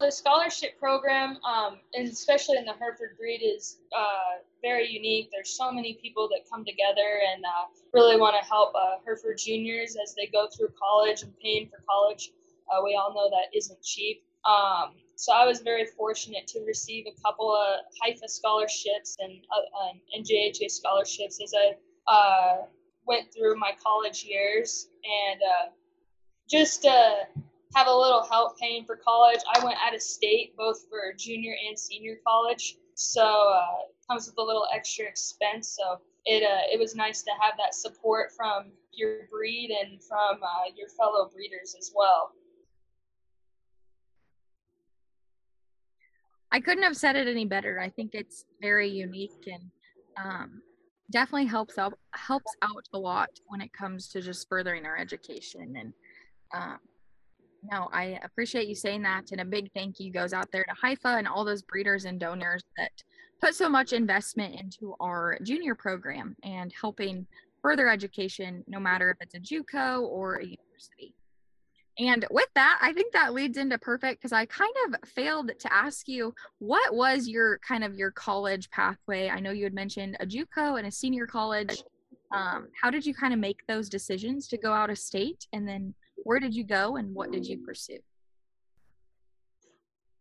The 0.00 0.10
scholarship 0.10 0.78
program, 0.78 1.36
um, 1.44 1.78
and 1.92 2.08
especially 2.08 2.56
in 2.56 2.64
the 2.64 2.72
Hereford 2.72 3.18
breed, 3.18 3.42
is 3.42 3.80
uh, 3.94 4.40
very 4.62 4.88
unique. 4.88 5.28
There's 5.30 5.54
so 5.54 5.70
many 5.70 5.98
people 6.00 6.26
that 6.28 6.48
come 6.50 6.64
together 6.64 7.20
and 7.30 7.44
uh, 7.44 7.66
really 7.92 8.18
want 8.18 8.34
to 8.40 8.48
help 8.48 8.72
uh, 8.74 8.96
Hereford 9.04 9.36
juniors 9.36 9.96
as 10.02 10.14
they 10.14 10.26
go 10.26 10.48
through 10.48 10.68
college 10.80 11.22
and 11.22 11.38
paying 11.38 11.68
for 11.68 11.82
college. 11.86 12.30
Uh, 12.70 12.82
we 12.82 12.94
all 12.94 13.12
know 13.12 13.28
that 13.28 13.54
isn't 13.54 13.82
cheap. 13.82 14.22
Um, 14.46 14.94
so 15.16 15.34
I 15.34 15.44
was 15.44 15.60
very 15.60 15.84
fortunate 15.84 16.46
to 16.46 16.60
receive 16.66 17.04
a 17.06 17.20
couple 17.20 17.54
of 17.54 17.80
HYFA 18.02 18.28
scholarships 18.28 19.18
and, 19.20 19.32
uh, 19.54 19.92
and 20.14 20.24
JHA 20.24 20.70
scholarships 20.70 21.42
as 21.42 21.52
I 21.54 21.74
uh, 22.10 22.56
went 23.06 23.34
through 23.34 23.58
my 23.58 23.72
college 23.84 24.24
years. 24.24 24.88
And 25.04 25.40
uh, 25.42 25.70
just 26.50 26.82
to 26.82 27.12
have 27.76 27.86
a 27.86 27.94
little 27.94 28.24
help 28.24 28.58
paying 28.58 28.84
for 28.84 28.96
college. 28.96 29.40
I 29.54 29.64
went 29.64 29.78
out 29.84 29.94
of 29.94 30.02
state 30.02 30.56
both 30.56 30.88
for 30.88 31.12
junior 31.16 31.54
and 31.68 31.78
senior 31.78 32.16
college. 32.26 32.76
So 32.94 33.24
uh, 33.24 33.66
comes 34.08 34.26
with 34.26 34.36
a 34.38 34.42
little 34.42 34.66
extra 34.74 35.06
expense. 35.06 35.78
So 35.78 36.00
it 36.26 36.42
uh, 36.42 36.62
it 36.72 36.78
was 36.78 36.94
nice 36.94 37.22
to 37.22 37.30
have 37.40 37.54
that 37.58 37.74
support 37.74 38.32
from 38.36 38.72
your 38.92 39.28
breed 39.30 39.70
and 39.70 40.02
from 40.02 40.42
uh, 40.42 40.70
your 40.76 40.88
fellow 40.88 41.30
breeders 41.32 41.76
as 41.78 41.92
well. 41.94 42.32
I 46.52 46.58
couldn't 46.58 46.82
have 46.82 46.96
said 46.96 47.14
it 47.14 47.28
any 47.28 47.44
better. 47.44 47.78
I 47.78 47.88
think 47.90 48.10
it's 48.12 48.44
very 48.60 48.88
unique 48.88 49.46
and 49.46 49.70
um, 50.16 50.62
definitely 51.10 51.46
helps 51.46 51.78
out 51.78 51.96
helps 52.12 52.52
out 52.62 52.84
a 52.92 52.98
lot 52.98 53.30
when 53.46 53.60
it 53.60 53.72
comes 53.72 54.08
to 54.08 54.20
just 54.20 54.48
furthering 54.48 54.84
our 54.84 54.98
education. 54.98 55.74
And 55.78 55.92
um, 56.52 56.78
no, 57.70 57.88
I 57.92 58.18
appreciate 58.22 58.68
you 58.68 58.74
saying 58.74 59.02
that. 59.02 59.32
And 59.32 59.40
a 59.40 59.44
big 59.44 59.70
thank 59.74 60.00
you 60.00 60.12
goes 60.12 60.32
out 60.32 60.50
there 60.50 60.64
to 60.64 60.86
HYFA 60.86 61.18
and 61.18 61.28
all 61.28 61.44
those 61.44 61.62
breeders 61.62 62.04
and 62.04 62.18
donors 62.18 62.62
that 62.78 62.90
put 63.40 63.54
so 63.54 63.68
much 63.68 63.92
investment 63.92 64.58
into 64.58 64.94
our 65.00 65.38
junior 65.42 65.74
program 65.74 66.36
and 66.42 66.72
helping 66.78 67.26
further 67.62 67.88
education, 67.88 68.64
no 68.66 68.80
matter 68.80 69.10
if 69.10 69.16
it's 69.20 69.34
a 69.34 69.40
JUCO 69.40 70.02
or 70.02 70.36
a 70.36 70.44
university. 70.44 71.14
And 71.98 72.24
with 72.30 72.48
that, 72.54 72.78
I 72.80 72.94
think 72.94 73.12
that 73.12 73.34
leads 73.34 73.58
into 73.58 73.76
perfect 73.76 74.22
because 74.22 74.32
I 74.32 74.46
kind 74.46 74.72
of 74.86 75.08
failed 75.08 75.52
to 75.58 75.72
ask 75.72 76.08
you 76.08 76.34
what 76.58 76.94
was 76.94 77.28
your 77.28 77.58
kind 77.58 77.84
of 77.84 77.94
your 77.94 78.10
college 78.10 78.70
pathway. 78.70 79.28
I 79.28 79.40
know 79.40 79.50
you 79.50 79.64
had 79.64 79.74
mentioned 79.74 80.16
a 80.20 80.26
JUCO 80.26 80.78
and 80.78 80.86
a 80.86 80.90
senior 80.90 81.26
college. 81.26 81.82
Um, 82.32 82.68
how 82.80 82.90
did 82.90 83.04
you 83.04 83.12
kind 83.12 83.34
of 83.34 83.40
make 83.40 83.66
those 83.66 83.90
decisions 83.90 84.48
to 84.48 84.56
go 84.56 84.72
out 84.72 84.88
of 84.88 84.98
state, 84.98 85.46
and 85.52 85.68
then 85.68 85.94
where 86.24 86.40
did 86.40 86.54
you 86.54 86.64
go 86.64 86.96
and 86.96 87.14
what 87.14 87.30
did 87.30 87.46
you 87.46 87.58
pursue? 87.58 87.98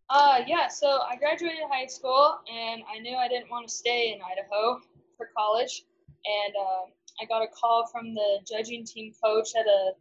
Uh, 0.09 0.41
yeah, 0.47 0.67
so 0.67 0.99
I 1.07 1.15
graduated 1.17 1.59
high 1.69 1.85
school 1.85 2.39
and 2.51 2.81
I 2.91 2.99
knew 2.99 3.15
I 3.15 3.27
didn't 3.27 3.49
want 3.51 3.67
to 3.67 3.73
stay 3.73 4.11
in 4.11 4.19
Idaho 4.21 4.81
for 5.17 5.29
college, 5.37 5.85
and 6.25 6.53
uh, 6.59 6.89
I 7.21 7.25
got 7.25 7.43
a 7.43 7.47
call 7.47 7.85
from 7.85 8.15
the 8.15 8.39
judging 8.47 8.85
team 8.85 9.13
coach 9.23 9.49
at 9.55 9.67
a 9.67 9.91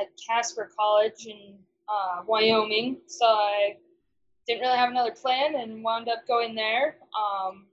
at 0.00 0.06
Casper 0.24 0.70
College 0.78 1.26
in 1.26 1.54
uh, 1.88 2.22
Wyoming. 2.26 2.98
So 3.06 3.26
I 3.26 3.76
didn't 4.46 4.60
really 4.60 4.78
have 4.78 4.90
another 4.90 5.12
plan 5.12 5.56
and 5.56 5.82
wound 5.82 6.08
up 6.08 6.26
going 6.28 6.54
there. 6.54 6.96
Um, 7.18 7.66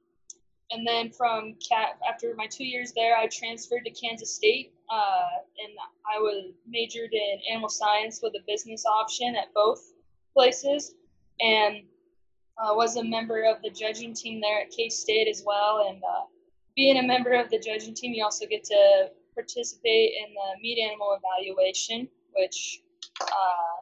and 0.72 0.86
then 0.86 1.12
from 1.12 1.56
Cat, 1.56 2.00
after 2.08 2.34
my 2.36 2.48
two 2.48 2.66
years 2.66 2.92
there, 2.94 3.16
I 3.16 3.28
transferred 3.28 3.86
to 3.86 3.92
Kansas 3.92 4.34
State, 4.34 4.74
uh, 4.90 5.30
and 5.64 5.74
I 6.06 6.20
was 6.20 6.54
majored 6.68 7.14
in 7.14 7.40
animal 7.52 7.70
science 7.70 8.20
with 8.22 8.34
a 8.36 8.44
business 8.48 8.86
option 8.86 9.36
at 9.36 9.54
both 9.54 9.82
places, 10.34 10.96
and 11.40 11.84
uh, 12.58 12.74
was 12.74 12.96
a 12.98 13.04
member 13.04 13.44
of 13.44 13.62
the 13.62 13.70
judging 13.70 14.14
team 14.14 14.42
there 14.42 14.62
at 14.62 14.72
K 14.72 14.90
State 14.90 15.28
as 15.28 15.44
well. 15.46 15.88
And 15.90 16.02
uh, 16.04 16.26
being 16.76 16.98
a 16.98 17.04
member 17.04 17.34
of 17.34 17.50
the 17.50 17.60
judging 17.60 17.94
team, 17.94 18.14
you 18.14 18.24
also 18.24 18.46
get 18.46 18.64
to 18.66 19.12
participate 19.34 20.14
in 20.22 20.34
the 20.34 20.62
meat 20.62 20.80
animal 20.82 21.18
evaluation, 21.20 22.08
which 22.36 22.82
uh, 23.22 23.78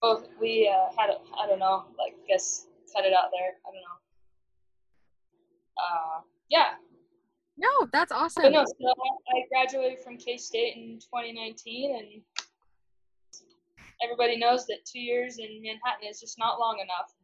both 0.00 0.28
we 0.40 0.68
uh, 0.68 0.94
had. 0.96 1.10
I 1.40 1.46
don't 1.46 1.58
know, 1.58 1.84
like 1.98 2.14
guess 2.28 2.66
cut 2.94 3.04
it 3.04 3.12
out 3.12 3.30
there. 3.32 3.54
I 3.66 3.72
don't 3.72 3.82
know. 3.82 3.98
Uh, 5.78 6.20
yeah. 6.48 6.74
No, 7.58 7.88
that's 7.92 8.12
awesome. 8.12 8.42
But 8.42 8.52
no, 8.52 8.64
so 8.64 8.94
I 9.34 9.42
graduated 9.48 10.00
from 10.00 10.18
K 10.18 10.36
State 10.36 10.76
in 10.76 10.98
2019, 10.98 11.96
and 11.96 13.42
everybody 14.04 14.36
knows 14.36 14.66
that 14.66 14.84
two 14.84 15.00
years 15.00 15.38
in 15.38 15.62
Manhattan 15.62 16.08
is 16.08 16.20
just 16.20 16.38
not 16.38 16.58
long 16.60 16.78
enough. 16.80 17.14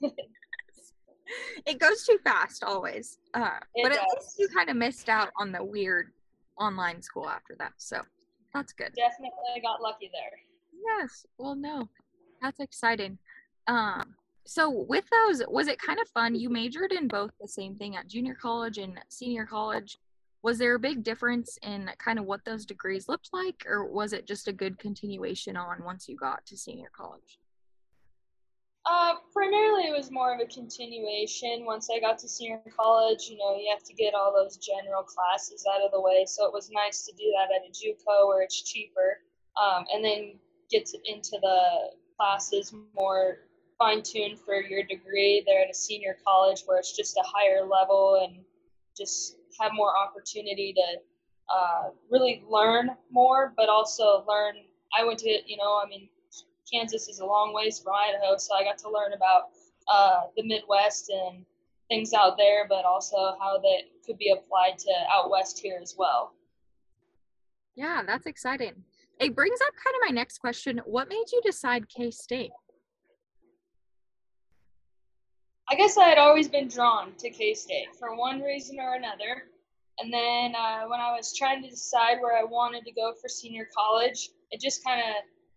But 0.00 0.10
it 1.66 1.78
goes 1.78 2.04
too 2.04 2.18
fast 2.24 2.64
always. 2.64 3.18
Uh, 3.34 3.58
but 3.82 3.92
at 3.92 4.00
least 4.16 4.36
you 4.38 4.48
kind 4.48 4.70
of 4.70 4.76
missed 4.76 5.08
out 5.08 5.30
on 5.38 5.52
the 5.52 5.62
weird 5.62 6.12
online 6.58 7.00
school 7.02 7.28
after 7.28 7.54
that. 7.58 7.72
So 7.76 8.00
that's 8.52 8.72
good. 8.72 8.92
Definitely 8.96 9.60
got 9.62 9.80
lucky 9.80 10.10
there. 10.12 10.98
Yes. 10.98 11.26
Well, 11.38 11.54
no, 11.54 11.88
that's 12.42 12.60
exciting. 12.60 13.18
Um, 13.66 14.14
so 14.50 14.68
with 14.68 15.04
those, 15.10 15.44
was 15.46 15.68
it 15.68 15.80
kind 15.80 16.00
of 16.00 16.08
fun? 16.08 16.34
You 16.34 16.50
majored 16.50 16.90
in 16.90 17.06
both 17.06 17.30
the 17.40 17.46
same 17.46 17.76
thing 17.76 17.94
at 17.94 18.08
junior 18.08 18.34
college 18.34 18.78
and 18.78 18.98
senior 19.08 19.46
college. 19.46 19.96
Was 20.42 20.58
there 20.58 20.74
a 20.74 20.78
big 20.80 21.04
difference 21.04 21.56
in 21.62 21.88
kind 22.04 22.18
of 22.18 22.24
what 22.24 22.44
those 22.44 22.66
degrees 22.66 23.08
looked 23.08 23.30
like, 23.32 23.64
or 23.64 23.86
was 23.86 24.12
it 24.12 24.26
just 24.26 24.48
a 24.48 24.52
good 24.52 24.76
continuation 24.80 25.56
on 25.56 25.84
once 25.84 26.08
you 26.08 26.16
got 26.16 26.44
to 26.46 26.56
senior 26.56 26.90
college? 26.92 27.38
Uh, 28.86 29.14
primarily, 29.32 29.84
it 29.84 29.96
was 29.96 30.10
more 30.10 30.34
of 30.34 30.40
a 30.40 30.52
continuation. 30.52 31.64
Once 31.64 31.88
I 31.88 32.00
got 32.00 32.18
to 32.18 32.28
senior 32.28 32.60
college, 32.76 33.28
you 33.30 33.36
know, 33.38 33.54
you 33.54 33.70
have 33.70 33.84
to 33.84 33.94
get 33.94 34.14
all 34.14 34.32
those 34.34 34.56
general 34.56 35.04
classes 35.04 35.64
out 35.72 35.80
of 35.80 35.92
the 35.92 36.00
way. 36.00 36.24
So 36.26 36.44
it 36.44 36.52
was 36.52 36.72
nice 36.72 37.04
to 37.06 37.12
do 37.12 37.32
that 37.36 37.54
at 37.54 37.68
a 37.68 37.70
JUCO 37.70 38.26
where 38.26 38.42
it's 38.42 38.64
cheaper, 38.64 39.18
um, 39.62 39.84
and 39.94 40.04
then 40.04 40.40
get 40.72 40.86
to, 40.86 40.98
into 41.04 41.38
the 41.40 41.92
classes 42.18 42.74
more 42.98 43.38
fine 43.80 44.02
tuned 44.02 44.38
for 44.38 44.62
your 44.62 44.82
degree 44.82 45.42
there 45.46 45.62
at 45.62 45.70
a 45.70 45.74
senior 45.74 46.18
college 46.24 46.62
where 46.66 46.78
it's 46.78 46.94
just 46.94 47.16
a 47.16 47.22
higher 47.24 47.66
level 47.66 48.20
and 48.22 48.44
just 48.96 49.38
have 49.58 49.72
more 49.72 49.92
opportunity 49.98 50.74
to 50.74 50.98
uh, 51.52 51.88
really 52.10 52.44
learn 52.48 52.90
more, 53.10 53.54
but 53.56 53.68
also 53.68 54.22
learn. 54.28 54.54
I 54.96 55.04
went 55.04 55.18
to, 55.20 55.30
you 55.46 55.56
know, 55.56 55.80
I 55.82 55.88
mean, 55.88 56.08
Kansas 56.70 57.08
is 57.08 57.20
a 57.20 57.26
long 57.26 57.54
ways 57.54 57.80
from 57.80 57.94
Idaho, 57.94 58.36
so 58.36 58.54
I 58.54 58.64
got 58.64 58.78
to 58.78 58.90
learn 58.90 59.14
about 59.14 59.44
uh, 59.88 60.26
the 60.36 60.42
Midwest 60.42 61.10
and 61.10 61.44
things 61.88 62.12
out 62.12 62.36
there, 62.36 62.66
but 62.68 62.84
also 62.84 63.34
how 63.40 63.58
that 63.58 63.80
could 64.06 64.18
be 64.18 64.30
applied 64.30 64.78
to 64.78 64.92
out 65.12 65.30
west 65.30 65.58
here 65.58 65.78
as 65.82 65.94
well. 65.98 66.34
Yeah, 67.74 68.02
that's 68.06 68.26
exciting. 68.26 68.84
It 69.18 69.34
brings 69.34 69.58
up 69.60 69.74
kind 69.74 69.94
of 69.96 70.08
my 70.08 70.14
next 70.14 70.38
question. 70.38 70.80
What 70.84 71.08
made 71.08 71.24
you 71.32 71.40
decide 71.42 71.88
K 71.88 72.10
State? 72.10 72.50
I 75.70 75.76
guess 75.76 75.96
I 75.96 76.08
had 76.08 76.18
always 76.18 76.48
been 76.48 76.66
drawn 76.66 77.12
to 77.18 77.30
K 77.30 77.54
State 77.54 77.94
for 77.96 78.16
one 78.16 78.40
reason 78.40 78.78
or 78.80 78.94
another. 78.94 79.44
And 80.00 80.12
then 80.12 80.54
uh, 80.56 80.86
when 80.88 80.98
I 80.98 81.12
was 81.12 81.36
trying 81.36 81.62
to 81.62 81.70
decide 81.70 82.18
where 82.20 82.36
I 82.36 82.42
wanted 82.42 82.84
to 82.86 82.92
go 82.92 83.12
for 83.20 83.28
senior 83.28 83.68
college, 83.76 84.30
it 84.50 84.60
just 84.60 84.82
kind 84.82 85.00
of 85.00 85.14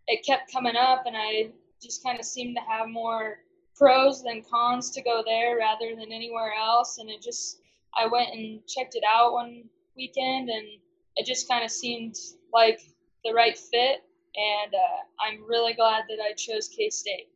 it 0.08 0.25
kept 0.25 0.51
coming 0.51 0.75
up, 0.75 1.05
and 1.05 1.15
I 1.17 1.50
just 1.82 2.03
kind 2.03 2.20
of 2.20 2.25
seemed 2.25 2.55
to 2.58 2.62
have 2.62 2.89
more 2.89 3.39
pros 3.75 4.22
than 4.22 4.43
cons 4.43 4.91
to 4.91 5.01
go 5.01 5.24
there 5.25 5.58
rather 5.58 5.96
than 5.96 6.12
anywhere 6.12 6.53
else. 6.53 7.00
And 7.00 7.10
it 7.10 7.22
just, 7.24 7.60
I 7.98 8.05
went 8.05 8.29
and 8.34 8.60
checked 8.67 8.96
it 8.96 9.03
out 9.12 9.34
one 9.34 9.63
weekend, 9.96 10.50
and 10.50 10.67
it 11.15 11.25
just 11.25 11.48
kind 11.48 11.63
of 11.63 11.72
seemed 11.72 12.15
like 12.53 12.82
the 13.25 13.34
right 13.34 13.58
fit. 13.58 14.03
And 14.36 14.74
uh, 14.74 15.25
I'm 15.25 15.48
really 15.48 15.74
glad 15.74 16.03
that 16.10 16.20
I 16.22 16.34
chose 16.34 16.67
K 16.67 16.89
State. 16.89 17.29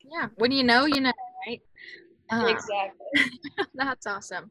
Yeah, 0.00 0.28
when 0.36 0.52
you 0.52 0.62
know, 0.62 0.86
you 0.86 1.00
know? 1.00 1.12
Uh, 2.30 2.46
exactly. 2.46 3.06
that's 3.74 4.06
awesome. 4.06 4.50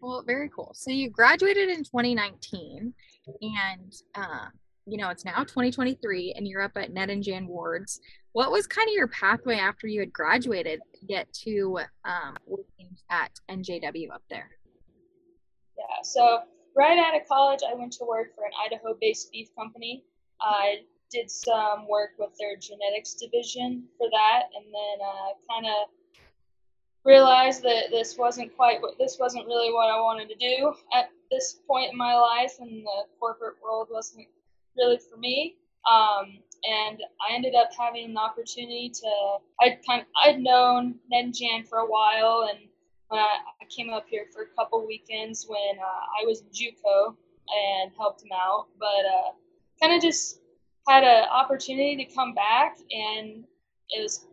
Well, 0.00 0.22
very 0.26 0.48
cool. 0.48 0.72
So 0.74 0.90
you 0.90 1.10
graduated 1.10 1.68
in 1.68 1.84
2019, 1.84 2.94
and 3.40 3.94
uh, 4.14 4.46
you 4.86 4.96
know, 4.96 5.10
it's 5.10 5.24
now 5.24 5.38
2023 5.44 6.34
and 6.36 6.46
you're 6.46 6.62
up 6.62 6.72
at 6.76 6.92
Ned 6.92 7.10
and 7.10 7.22
Jan 7.22 7.46
Wards. 7.46 8.00
What 8.32 8.50
was 8.50 8.66
kind 8.66 8.88
of 8.88 8.94
your 8.94 9.08
pathway 9.08 9.56
after 9.56 9.86
you 9.86 10.00
had 10.00 10.12
graduated 10.12 10.80
to 10.94 11.06
get 11.06 11.32
to 11.44 11.80
um, 12.04 12.36
working 12.46 12.96
at 13.10 13.30
NJW 13.50 14.10
up 14.12 14.22
there? 14.28 14.50
Yeah, 15.78 16.02
so 16.02 16.40
right 16.76 16.98
out 16.98 17.14
of 17.14 17.28
college, 17.28 17.60
I 17.68 17.74
went 17.74 17.92
to 17.94 18.04
work 18.04 18.34
for 18.34 18.44
an 18.44 18.52
Idaho 18.66 18.96
based 19.00 19.30
beef 19.32 19.48
company. 19.56 20.04
I 20.40 20.80
did 21.10 21.30
some 21.30 21.86
work 21.88 22.10
with 22.18 22.30
their 22.40 22.56
genetics 22.56 23.14
division 23.14 23.84
for 23.98 24.08
that, 24.10 24.44
and 24.56 24.64
then 24.64 25.06
uh, 25.06 25.52
kind 25.52 25.66
of 25.66 25.88
realized 27.04 27.62
that 27.62 27.90
this 27.90 28.16
wasn't 28.16 28.54
quite 28.56 28.80
what 28.80 28.98
this 28.98 29.18
wasn't 29.18 29.46
really 29.46 29.72
what 29.72 29.90
I 29.90 30.00
wanted 30.00 30.28
to 30.28 30.36
do 30.36 30.74
at 30.94 31.10
this 31.30 31.60
point 31.66 31.90
in 31.92 31.98
my 31.98 32.14
life, 32.14 32.54
and 32.60 32.84
the 32.84 33.04
corporate 33.18 33.56
world 33.62 33.88
wasn't 33.90 34.26
really 34.76 34.98
for 34.98 35.16
me. 35.16 35.56
Um, 35.90 36.38
and 36.64 37.02
I 37.20 37.34
ended 37.34 37.54
up 37.56 37.70
having 37.76 38.14
the 38.14 38.20
opportunity 38.20 38.88
to. 38.88 39.36
I'd 39.60 39.78
kind 39.86 40.02
of, 40.02 40.06
I'd 40.24 40.40
known 40.40 40.96
Ned 41.10 41.24
and 41.24 41.34
Jan 41.34 41.64
for 41.64 41.78
a 41.78 41.86
while, 41.86 42.48
and 42.50 42.68
when 43.08 43.20
I, 43.20 43.38
I 43.60 43.64
came 43.74 43.90
up 43.90 44.06
here 44.08 44.26
for 44.32 44.42
a 44.42 44.46
couple 44.56 44.86
weekends 44.86 45.46
when 45.48 45.78
uh, 45.80 46.22
I 46.22 46.24
was 46.24 46.42
in 46.42 46.46
JUCO 46.48 47.16
and 47.48 47.90
helped 47.98 48.20
them 48.20 48.30
out, 48.32 48.66
but 48.78 48.86
uh, 48.86 49.32
kind 49.80 49.94
of 49.94 50.00
just 50.00 50.38
had 50.88 51.02
an 51.02 51.24
opportunity 51.30 51.96
to 52.04 52.14
come 52.14 52.32
back, 52.34 52.78
and 52.90 53.44
it 53.90 54.02
was. 54.02 54.26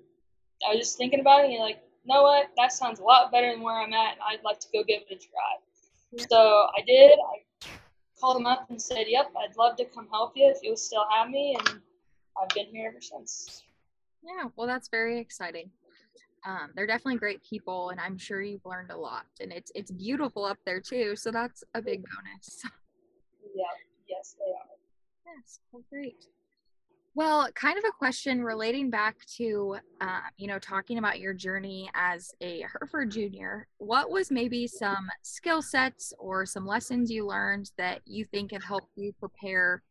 I 0.68 0.76
was 0.76 0.80
just 0.80 0.98
thinking 0.98 1.22
about 1.22 1.40
it, 1.40 1.46
and 1.46 1.54
you're 1.54 1.64
like, 1.64 1.82
you 2.04 2.14
know 2.14 2.24
what? 2.24 2.48
That 2.58 2.72
sounds 2.72 3.00
a 3.00 3.04
lot 3.04 3.32
better 3.32 3.52
than 3.52 3.62
where 3.62 3.80
I'm 3.80 3.94
at. 3.94 4.18
I'd 4.28 4.44
like 4.44 4.60
to 4.62 4.68
go 4.74 4.84
give 4.84 5.02
it 5.10 5.12
a 5.12 5.16
try. 5.16 6.26
So 6.30 6.68
I 6.78 6.82
did. 6.86 7.12
I 7.20 7.68
called 8.20 8.38
him 8.38 8.46
up 8.48 8.70
and 8.70 8.82
said, 8.82 9.06
"Yep, 9.08 9.32
I'd 9.38 9.56
love 9.58 9.76
to 9.78 9.86
come 9.86 10.08
help 10.12 10.34
you 10.36 10.50
if 10.50 10.58
you'll 10.64 10.76
still 10.78 11.06
have 11.12 11.30
me," 11.30 11.56
and 11.60 11.82
I've 12.42 12.50
been 12.50 12.68
here 12.68 12.90
ever 12.90 13.02
since. 13.02 13.64
Yeah, 14.24 14.50
well, 14.56 14.68
that's 14.68 14.90
very 14.90 15.20
exciting. 15.20 15.72
um, 16.46 16.72
they're 16.76 16.88
definitely 16.88 17.18
great 17.18 17.42
people 17.44 17.90
and 17.90 18.00
i'm 18.00 18.18
sure 18.18 18.42
you've 18.42 18.66
learned 18.66 18.92
a 18.92 18.98
lot 18.98 19.26
and 19.42 19.52
it's 19.52 19.72
it's 19.76 19.92
beautiful 19.92 20.46
up 20.46 20.58
there 20.66 20.80
too 20.80 21.16
so 21.16 21.32
that's 21.32 21.64
a 21.76 21.82
big 21.82 22.02
bonus 22.04 22.62
yeah 23.56 23.64
yes 24.08 24.36
they 24.40 24.52
are 24.52 25.36
yes 25.36 25.60
well, 25.72 25.84
great 25.90 26.26
well 27.20 27.50
kind 27.54 27.78
of 27.78 27.84
a 27.84 27.92
question 27.92 28.42
relating 28.42 28.90
back 28.90 29.18
to 29.26 29.76
uh, 30.00 30.22
you 30.38 30.48
know 30.48 30.58
talking 30.58 30.98
about 30.98 31.20
your 31.20 31.34
journey 31.34 31.90
as 31.94 32.32
a 32.40 32.64
hereford 32.72 33.12
junior 33.12 33.68
what 33.78 34.10
was 34.10 34.32
maybe 34.32 34.66
some 34.66 35.10
skill 35.22 35.62
sets 35.62 36.14
or 36.18 36.46
some 36.46 36.66
lessons 36.66 37.12
you 37.12 37.28
learned 37.28 37.70
that 37.78 38.00
you 38.06 38.24
think 38.32 38.54
have 38.54 38.64
helped 38.64 38.88
you 38.96 39.12
prepare 39.20 39.84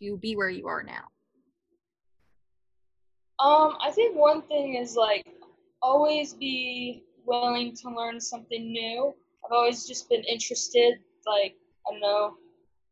to 0.00 0.16
be 0.18 0.36
where 0.36 0.48
you 0.48 0.68
are 0.68 0.84
now 0.84 1.08
um 3.44 3.76
i 3.82 3.90
think 3.90 4.16
one 4.16 4.40
thing 4.42 4.76
is 4.76 4.94
like 4.94 5.26
always 5.82 6.34
be 6.34 7.02
willing 7.26 7.74
to 7.76 7.90
learn 7.90 8.20
something 8.20 8.72
new. 8.72 9.14
I've 9.44 9.52
always 9.52 9.86
just 9.86 10.08
been 10.08 10.24
interested. 10.24 10.98
Like 11.26 11.56
I 11.86 11.92
don't 11.92 12.00
know 12.00 12.34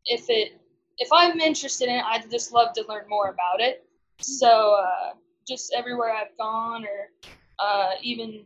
if 0.06 0.26
it 0.28 0.60
if 0.98 1.08
I'm 1.12 1.40
interested 1.40 1.88
in 1.88 1.96
it, 1.96 2.04
I'd 2.04 2.30
just 2.30 2.52
love 2.52 2.72
to 2.74 2.84
learn 2.88 3.04
more 3.08 3.28
about 3.28 3.60
it. 3.60 3.84
So 4.20 4.76
uh, 4.80 5.14
just 5.46 5.72
everywhere 5.76 6.12
I've 6.12 6.36
gone, 6.36 6.84
or 6.84 7.08
uh, 7.64 7.90
even 8.02 8.44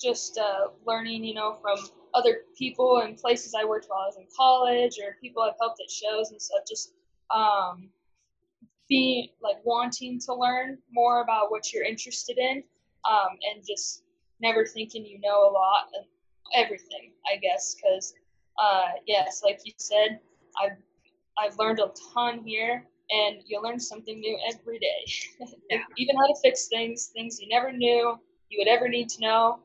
just 0.00 0.38
uh, 0.38 0.68
learning, 0.86 1.24
you 1.24 1.34
know, 1.34 1.58
from 1.60 1.78
other 2.14 2.42
people 2.56 2.98
and 2.98 3.16
places 3.16 3.54
I 3.54 3.64
worked 3.64 3.86
while 3.88 4.02
I 4.02 4.06
was 4.06 4.16
in 4.16 4.26
college, 4.36 4.98
or 5.02 5.16
people 5.20 5.42
I've 5.42 5.58
helped 5.60 5.80
at 5.80 5.90
shows 5.90 6.30
and 6.30 6.40
stuff. 6.40 6.60
Just 6.68 6.92
um, 7.34 7.88
being 8.88 9.28
like 9.42 9.56
wanting 9.64 10.20
to 10.20 10.34
learn 10.34 10.78
more 10.92 11.22
about 11.22 11.50
what 11.50 11.72
you're 11.72 11.84
interested 11.84 12.38
in 12.38 12.62
um, 13.08 13.38
and 13.52 13.64
just 13.66 14.02
never 14.40 14.64
thinking 14.64 15.04
you 15.04 15.20
know 15.20 15.48
a 15.48 15.52
lot 15.52 15.88
of 15.98 16.06
everything, 16.54 17.12
I 17.32 17.36
guess, 17.36 17.74
because 17.74 18.14
uh, 18.62 18.88
yes, 19.06 19.42
like 19.44 19.60
you 19.64 19.72
said, 19.76 20.20
I've 20.62 20.76
I've 21.40 21.58
learned 21.58 21.80
a 21.80 21.90
ton 22.12 22.42
here, 22.44 22.86
and 23.10 23.42
you 23.46 23.60
learn 23.62 23.80
something 23.80 24.20
new 24.20 24.38
every 24.52 24.78
day. 24.78 25.12
Yeah. 25.70 25.82
Even 25.98 26.16
how 26.16 26.26
to 26.26 26.34
fix 26.42 26.66
things, 26.66 27.10
things 27.14 27.38
you 27.40 27.46
never 27.48 27.70
knew 27.70 28.18
you 28.50 28.58
would 28.58 28.68
ever 28.68 28.88
need 28.88 29.08
to 29.10 29.20
know, 29.20 29.60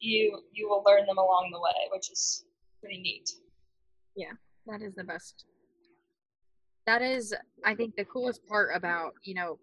you 0.00 0.40
you 0.52 0.68
will 0.68 0.82
learn 0.86 1.04
them 1.06 1.18
along 1.18 1.50
the 1.52 1.60
way, 1.60 1.88
which 1.92 2.10
is 2.10 2.44
pretty 2.80 3.00
neat. 3.00 3.28
Yeah, 4.16 4.32
that 4.66 4.80
is 4.80 4.94
the 4.94 5.04
best. 5.04 5.44
That 6.86 7.02
is, 7.02 7.34
I 7.64 7.74
think, 7.74 7.96
the 7.96 8.04
coolest 8.04 8.46
part 8.46 8.70
about 8.74 9.12
you 9.24 9.34
know 9.34 9.58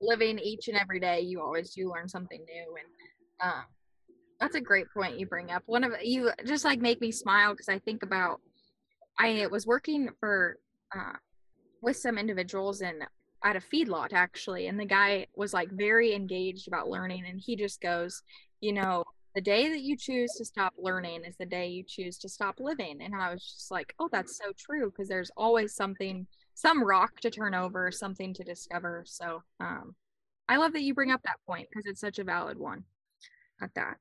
living 0.00 0.38
each 0.38 0.68
and 0.68 0.76
every 0.76 1.00
day, 1.00 1.20
you 1.20 1.40
always 1.40 1.72
do 1.72 1.90
learn 1.90 2.08
something 2.08 2.44
new. 2.44 2.76
And 2.76 3.50
um, 3.52 3.64
that's 4.38 4.54
a 4.54 4.60
great 4.60 4.86
point 4.92 5.18
you 5.18 5.26
bring 5.26 5.50
up. 5.50 5.62
One 5.66 5.84
of 5.84 5.92
you 6.02 6.30
just 6.44 6.64
like 6.64 6.80
make 6.80 7.00
me 7.00 7.10
smile 7.10 7.52
because 7.52 7.70
I 7.70 7.78
think 7.78 8.02
about 8.02 8.40
I 9.18 9.46
was 9.50 9.66
working 9.66 10.10
for 10.20 10.58
uh, 10.94 11.16
with 11.82 11.96
some 11.96 12.18
individuals 12.18 12.80
and 12.80 13.04
at 13.42 13.56
a 13.56 13.60
feedlot 13.60 14.12
actually, 14.12 14.68
and 14.68 14.78
the 14.78 14.86
guy 14.86 15.26
was 15.36 15.52
like 15.52 15.70
very 15.70 16.14
engaged 16.14 16.68
about 16.68 16.88
learning, 16.88 17.24
and 17.26 17.40
he 17.40 17.56
just 17.56 17.80
goes, 17.80 18.22
you 18.60 18.72
know, 18.72 19.04
the 19.34 19.40
day 19.40 19.68
that 19.68 19.80
you 19.80 19.96
choose 19.96 20.32
to 20.38 20.44
stop 20.44 20.72
learning 20.78 21.24
is 21.24 21.36
the 21.36 21.46
day 21.46 21.68
you 21.68 21.82
choose 21.82 22.18
to 22.18 22.28
stop 22.28 22.60
living. 22.60 23.02
And 23.02 23.14
I 23.14 23.32
was 23.32 23.42
just 23.42 23.70
like, 23.70 23.94
oh, 23.98 24.08
that's 24.10 24.38
so 24.38 24.52
true 24.56 24.90
because 24.90 25.08
there's 25.08 25.32
always 25.36 25.74
something 25.74 26.26
some 26.54 26.84
rock 26.84 27.18
to 27.20 27.30
turn 27.30 27.52
over, 27.52 27.90
something 27.90 28.32
to 28.34 28.44
discover. 28.44 29.02
So 29.06 29.42
um, 29.58 29.96
I 30.48 30.56
love 30.56 30.72
that 30.74 30.82
you 30.82 30.94
bring 30.94 31.10
up 31.10 31.22
that 31.24 31.40
point 31.46 31.68
because 31.68 31.86
it's 31.86 32.00
such 32.00 32.20
a 32.20 32.24
valid 32.24 32.58
one 32.58 32.84
at 33.60 33.74
that. 33.74 33.98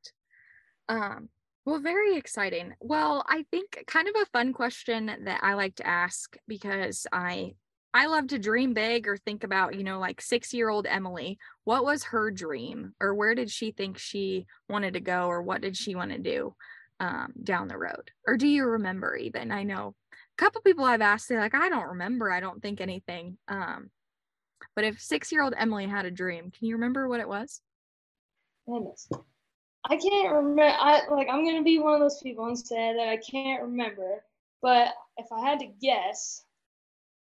Um, 0.87 1.29
well, 1.65 1.79
very 1.79 2.17
exciting. 2.17 2.73
Well, 2.79 3.23
I 3.27 3.45
think 3.51 3.83
kind 3.87 4.07
of 4.07 4.15
a 4.21 4.25
fun 4.27 4.53
question 4.53 5.05
that 5.05 5.39
I 5.41 5.53
like 5.53 5.75
to 5.75 5.87
ask 5.87 6.35
because 6.47 7.07
I 7.11 7.53
I 7.93 8.07
love 8.07 8.27
to 8.29 8.39
dream 8.39 8.73
big 8.73 9.07
or 9.07 9.17
think 9.17 9.43
about, 9.43 9.75
you 9.75 9.83
know, 9.83 9.99
like 9.99 10.19
6-year-old 10.19 10.87
Emilee, 10.87 11.37
what 11.63 11.83
was 11.83 12.05
her 12.05 12.31
dream 12.31 12.93
or 12.99 13.13
where 13.13 13.35
did 13.35 13.51
she 13.51 13.71
think 13.71 13.99
she 13.99 14.47
wanted 14.67 14.95
to 14.95 14.99
go 14.99 15.27
or 15.27 15.43
what 15.43 15.61
did 15.61 15.77
she 15.77 15.93
want 15.93 16.11
to 16.11 16.17
do 16.17 16.55
um, 16.99 17.33
down 17.43 17.67
the 17.67 17.77
road? 17.77 18.09
Or 18.27 18.35
do 18.35 18.47
you 18.47 18.65
remember 18.65 19.15
even? 19.15 19.51
I 19.51 19.61
know 19.61 19.93
a 20.11 20.41
couple 20.41 20.61
people 20.61 20.85
I've 20.85 21.01
asked, 21.01 21.29
they're 21.29 21.39
like, 21.39 21.53
I 21.53 21.69
don't 21.69 21.89
remember. 21.89 22.31
I 22.31 22.39
don't 22.39 22.63
think 22.63 22.81
anything. 22.81 23.37
Um, 23.47 23.91
but 24.75 24.85
if 24.85 24.99
six 24.99 25.31
year 25.31 25.43
old 25.43 25.53
Emilee 25.55 25.87
had 25.87 26.05
a 26.05 26.11
dream, 26.11 26.49
can 26.49 26.67
you 26.67 26.75
remember 26.75 27.07
what 27.07 27.19
it 27.19 27.27
was? 27.27 27.61
Goodness. 28.67 29.07
I 29.89 29.97
can't 29.97 30.33
remember. 30.33 30.63
I 30.63 31.01
like 31.09 31.27
I'm 31.29 31.45
gonna 31.45 31.63
be 31.63 31.79
one 31.79 31.93
of 31.93 31.99
those 31.99 32.21
people 32.21 32.45
and 32.45 32.57
say 32.57 32.93
that 32.93 33.07
I 33.07 33.17
can't 33.17 33.63
remember. 33.63 34.23
But 34.61 34.93
if 35.17 35.27
I 35.31 35.41
had 35.41 35.59
to 35.59 35.67
guess, 35.81 36.45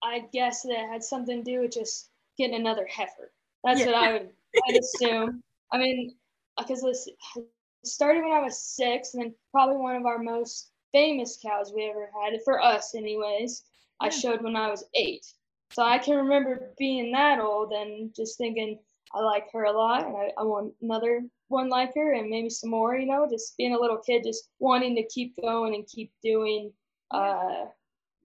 I'd 0.04 0.32
guess 0.32 0.62
that 0.63 0.72
it 0.72 0.89
had 0.89 1.04
something 1.04 1.44
to 1.44 1.52
do 1.52 1.62
with 1.62 1.72
just 1.72 2.10
getting 2.38 2.56
another 2.56 2.88
heifer. 2.88 3.32
That's 3.63 3.80
yeah. 3.80 3.88
what 3.88 3.96
I 3.96 4.13
would 4.13 4.30
I'd 4.70 4.78
assume. 4.78 5.42
I 5.72 5.78
mean, 5.78 6.16
because 6.58 6.84
it 6.84 7.46
started 7.84 8.24
when 8.24 8.34
I 8.34 8.42
was 8.42 8.63
six, 8.63 9.13
and 9.13 9.24
then 9.24 9.36
probably 9.52 9.78
one 9.78 9.96
of 9.96 10.06
our 10.06 10.20
most 10.20 10.70
famous 10.92 11.39
cows 11.42 11.74
we 11.76 11.89
ever 11.89 12.10
had, 12.22 12.39
for 12.46 12.63
us, 12.63 12.94
anyways, 12.94 13.63
I 14.00 14.10
showed 14.10 14.44
when 14.44 14.56
I 14.56 14.70
was 14.70 14.86
eight. 14.94 15.26
So 15.72 15.82
I 15.82 15.98
can 15.98 16.18
remember 16.18 16.72
being 16.78 17.12
that 17.13 17.39
old 17.39 17.72
and 17.72 18.13
just 18.13 18.38
thinking, 18.38 18.78
I 19.13 19.22
like 19.22 19.52
her 19.54 19.63
a 19.63 19.72
lot 19.72 20.06
and 20.06 20.16
I, 20.16 20.32
I 20.38 20.44
want 20.44 20.74
another 20.82 21.24
one 21.54 21.70
like 21.70 21.94
her 21.96 22.13
and 22.13 22.30
maybe 22.30 22.50
some 22.50 22.70
more, 22.70 22.96
you 22.96 23.06
know, 23.06 23.28
just 23.30 23.56
being 23.58 23.74
a 23.74 23.80
little 23.80 23.98
kid, 23.98 24.24
just 24.26 24.50
wanting 24.60 24.96
to 24.96 25.08
keep 25.08 25.36
going 25.42 25.76
and 25.76 25.88
keep 25.88 26.12
doing 26.22 26.72
uh, 27.12 27.66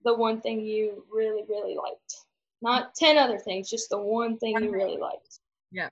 the 0.03 0.13
one 0.13 0.41
thing 0.41 0.61
you 0.61 1.05
really, 1.11 1.43
really 1.47 1.75
liked. 1.75 2.15
Not 2.61 2.93
10 2.95 3.17
other 3.17 3.37
things, 3.37 3.69
just 3.69 3.89
the 3.89 3.99
one 3.99 4.37
thing 4.37 4.61
you 4.61 4.71
really 4.71 4.97
liked. 4.97 5.39
Yeah. 5.71 5.89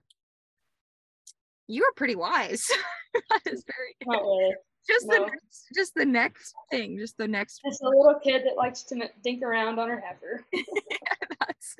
You 1.67 1.81
were 1.81 1.93
pretty 1.95 2.15
wise. 2.15 2.67
that 3.13 3.41
is 3.45 3.63
very 3.65 3.95
Not 4.05 4.21
really 4.21 4.55
just 4.87 5.05
no. 5.05 5.15
the 5.15 5.25
next, 5.25 5.67
just 5.75 5.95
the 5.95 6.05
next 6.05 6.53
thing, 6.71 6.97
just 6.97 7.17
the 7.17 7.27
next. 7.27 7.61
Just 7.65 7.81
a 7.81 7.89
little 7.89 8.19
kid 8.23 8.43
that 8.45 8.55
likes 8.55 8.83
to 8.83 9.09
dink 9.23 9.43
around 9.43 9.79
on 9.79 9.89
her 9.89 9.99
heifer. 9.99 10.45
that's 11.39 11.75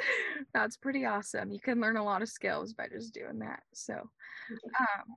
that's 0.53 0.77
pretty 0.77 1.05
awesome. 1.05 1.51
You 1.51 1.59
can 1.59 1.79
learn 1.79 1.97
a 1.97 2.03
lot 2.03 2.21
of 2.21 2.29
skills 2.29 2.73
by 2.73 2.87
just 2.89 3.13
doing 3.13 3.39
that. 3.39 3.61
So, 3.73 3.93
um, 3.93 5.15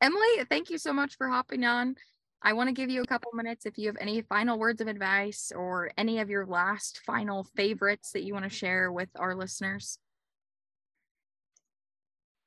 Emilee, 0.00 0.44
thank 0.48 0.70
you 0.70 0.78
so 0.78 0.92
much 0.92 1.16
for 1.16 1.28
hopping 1.28 1.64
on. 1.64 1.96
I 2.42 2.52
want 2.52 2.68
to 2.68 2.74
give 2.74 2.90
you 2.90 3.02
a 3.02 3.06
couple 3.06 3.30
minutes 3.32 3.64
if 3.66 3.78
you 3.78 3.86
have 3.86 3.96
any 3.98 4.20
final 4.22 4.58
words 4.58 4.80
of 4.80 4.88
advice 4.88 5.52
or 5.56 5.90
any 5.96 6.20
of 6.20 6.28
your 6.28 6.46
last 6.46 7.00
final 7.06 7.44
favorites 7.56 8.12
that 8.12 8.22
you 8.22 8.34
want 8.34 8.44
to 8.44 8.50
share 8.50 8.92
with 8.92 9.08
our 9.16 9.34
listeners. 9.34 9.98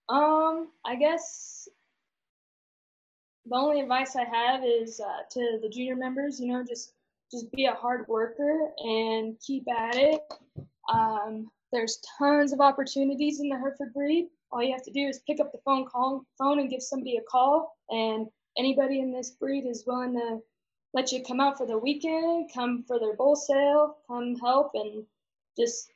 Um, 0.09 0.69
I 0.85 0.95
guess 0.95 1.67
the 3.45 3.55
only 3.55 3.81
advice 3.81 4.15
I 4.15 4.25
have 4.25 4.63
is 4.63 4.99
uh, 4.99 5.23
to 5.31 5.59
the 5.61 5.69
junior 5.69 5.95
members, 5.95 6.39
you 6.39 6.53
know, 6.53 6.63
just 6.63 6.93
just 7.31 7.51
be 7.51 7.65
a 7.65 7.73
hard 7.73 8.07
worker 8.07 8.71
and 8.79 9.35
keep 9.39 9.65
at 9.69 9.95
it. 9.95 10.21
Um, 10.91 11.47
there's 11.71 12.01
tons 12.17 12.53
of 12.53 12.59
opportunities 12.59 13.39
in 13.39 13.49
the 13.49 13.57
Hereford 13.57 13.93
breed. 13.93 14.29
All 14.51 14.63
you 14.63 14.73
have 14.73 14.83
to 14.83 14.91
do 14.91 15.07
is 15.07 15.21
pick 15.27 15.39
up 15.39 15.51
the 15.51 15.59
phone 15.63 15.85
call 15.85 16.25
phone 16.37 16.59
and 16.59 16.69
give 16.69 16.81
somebody 16.81 17.17
a 17.17 17.21
call, 17.21 17.77
and 17.89 18.27
anybody 18.57 18.99
in 18.99 19.11
this 19.11 19.31
breed 19.31 19.65
is 19.65 19.85
willing 19.85 20.13
to 20.13 20.39
let 20.93 21.11
you 21.11 21.23
come 21.23 21.39
out 21.39 21.57
for 21.57 21.67
the 21.67 21.77
weekend, 21.77 22.49
come 22.53 22.83
for 22.87 22.99
their 22.99 23.15
bull 23.15 23.35
sale, 23.35 23.97
come 24.07 24.35
help, 24.37 24.71
and 24.73 25.05
just 25.57 25.91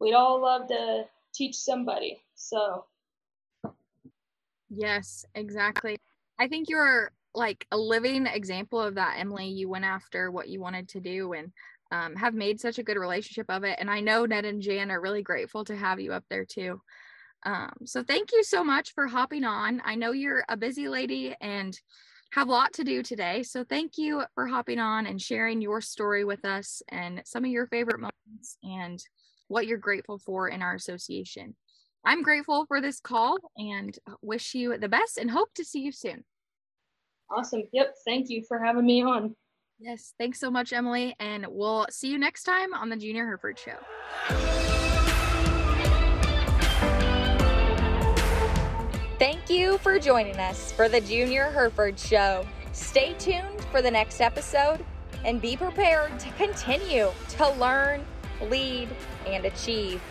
we'd 0.00 0.14
all 0.14 0.40
love 0.40 0.68
to 0.68 1.04
teach 1.34 1.56
somebody. 1.56 2.22
So. 2.34 2.84
Yes, 4.70 5.24
exactly. 5.34 5.98
I 6.38 6.46
think 6.46 6.68
you're 6.68 7.10
like 7.34 7.66
a 7.72 7.76
living 7.76 8.26
example 8.26 8.80
of 8.80 8.94
that, 8.96 9.16
Emilee. 9.18 9.48
You 9.48 9.68
went 9.68 9.84
after 9.84 10.30
what 10.30 10.48
you 10.48 10.60
wanted 10.60 10.88
to 10.90 11.00
do 11.00 11.32
and 11.32 11.52
um, 11.90 12.14
have 12.16 12.34
made 12.34 12.60
such 12.60 12.78
a 12.78 12.82
good 12.82 12.98
relationship 12.98 13.46
of 13.48 13.64
it. 13.64 13.78
And 13.80 13.90
I 13.90 14.00
know 14.00 14.26
Ned 14.26 14.44
and 14.44 14.60
Jan 14.60 14.90
are 14.90 15.00
really 15.00 15.22
grateful 15.22 15.64
to 15.64 15.76
have 15.76 16.00
you 16.00 16.12
up 16.12 16.24
there 16.28 16.44
too. 16.44 16.80
Um, 17.44 17.72
so 17.84 18.02
thank 18.02 18.32
you 18.32 18.42
so 18.42 18.64
much 18.64 18.94
for 18.94 19.06
hopping 19.06 19.44
on. 19.44 19.80
I 19.84 19.94
know 19.94 20.12
you're 20.12 20.44
a 20.48 20.56
busy 20.56 20.88
lady 20.88 21.34
and 21.40 21.78
have 22.32 22.48
a 22.48 22.52
lot 22.52 22.74
to 22.74 22.84
do 22.84 23.02
today. 23.02 23.42
So 23.42 23.64
thank 23.64 23.96
you 23.96 24.22
for 24.34 24.46
hopping 24.46 24.78
on 24.78 25.06
and 25.06 25.20
sharing 25.20 25.62
your 25.62 25.80
story 25.80 26.24
with 26.24 26.44
us 26.44 26.82
and 26.88 27.22
some 27.24 27.44
of 27.44 27.50
your 27.50 27.66
favorite 27.68 28.00
moments 28.00 28.58
and 28.62 29.02
what 29.48 29.66
you're 29.66 29.78
grateful 29.78 30.18
for 30.18 30.48
in 30.48 30.62
our 30.62 30.74
association. 30.74 31.56
I'm 32.04 32.22
grateful 32.22 32.66
for 32.66 32.80
this 32.80 33.00
call 33.00 33.38
and 33.56 33.98
wish 34.22 34.54
you 34.54 34.76
the 34.78 34.88
best 34.88 35.18
and 35.18 35.30
hope 35.30 35.52
to 35.54 35.64
see 35.64 35.80
you 35.80 35.92
soon. 35.92 36.24
Awesome. 37.30 37.64
Yep. 37.72 37.94
Thank 38.06 38.30
you 38.30 38.44
for 38.46 38.58
having 38.58 38.86
me 38.86 39.02
on. 39.02 39.34
Yes. 39.78 40.14
Thanks 40.18 40.40
so 40.40 40.50
much, 40.50 40.72
Emilee. 40.72 41.14
And 41.18 41.46
we'll 41.48 41.86
see 41.90 42.08
you 42.08 42.18
next 42.18 42.44
time 42.44 42.74
on 42.74 42.88
the 42.88 42.96
Junior 42.96 43.24
Hereford 43.24 43.58
Show. 43.58 44.67
Thank 49.48 49.60
you 49.60 49.78
for 49.78 49.98
joining 49.98 50.36
us 50.36 50.72
for 50.72 50.90
the 50.90 51.00
Junior 51.00 51.50
Hereford 51.50 51.98
Show. 51.98 52.46
Stay 52.72 53.14
tuned 53.14 53.64
for 53.70 53.80
the 53.80 53.90
next 53.90 54.20
episode 54.20 54.84
and 55.24 55.40
be 55.40 55.56
prepared 55.56 56.20
to 56.20 56.30
continue 56.32 57.10
to 57.30 57.50
learn, 57.52 58.04
lead, 58.42 58.90
and 59.26 59.46
achieve. 59.46 60.02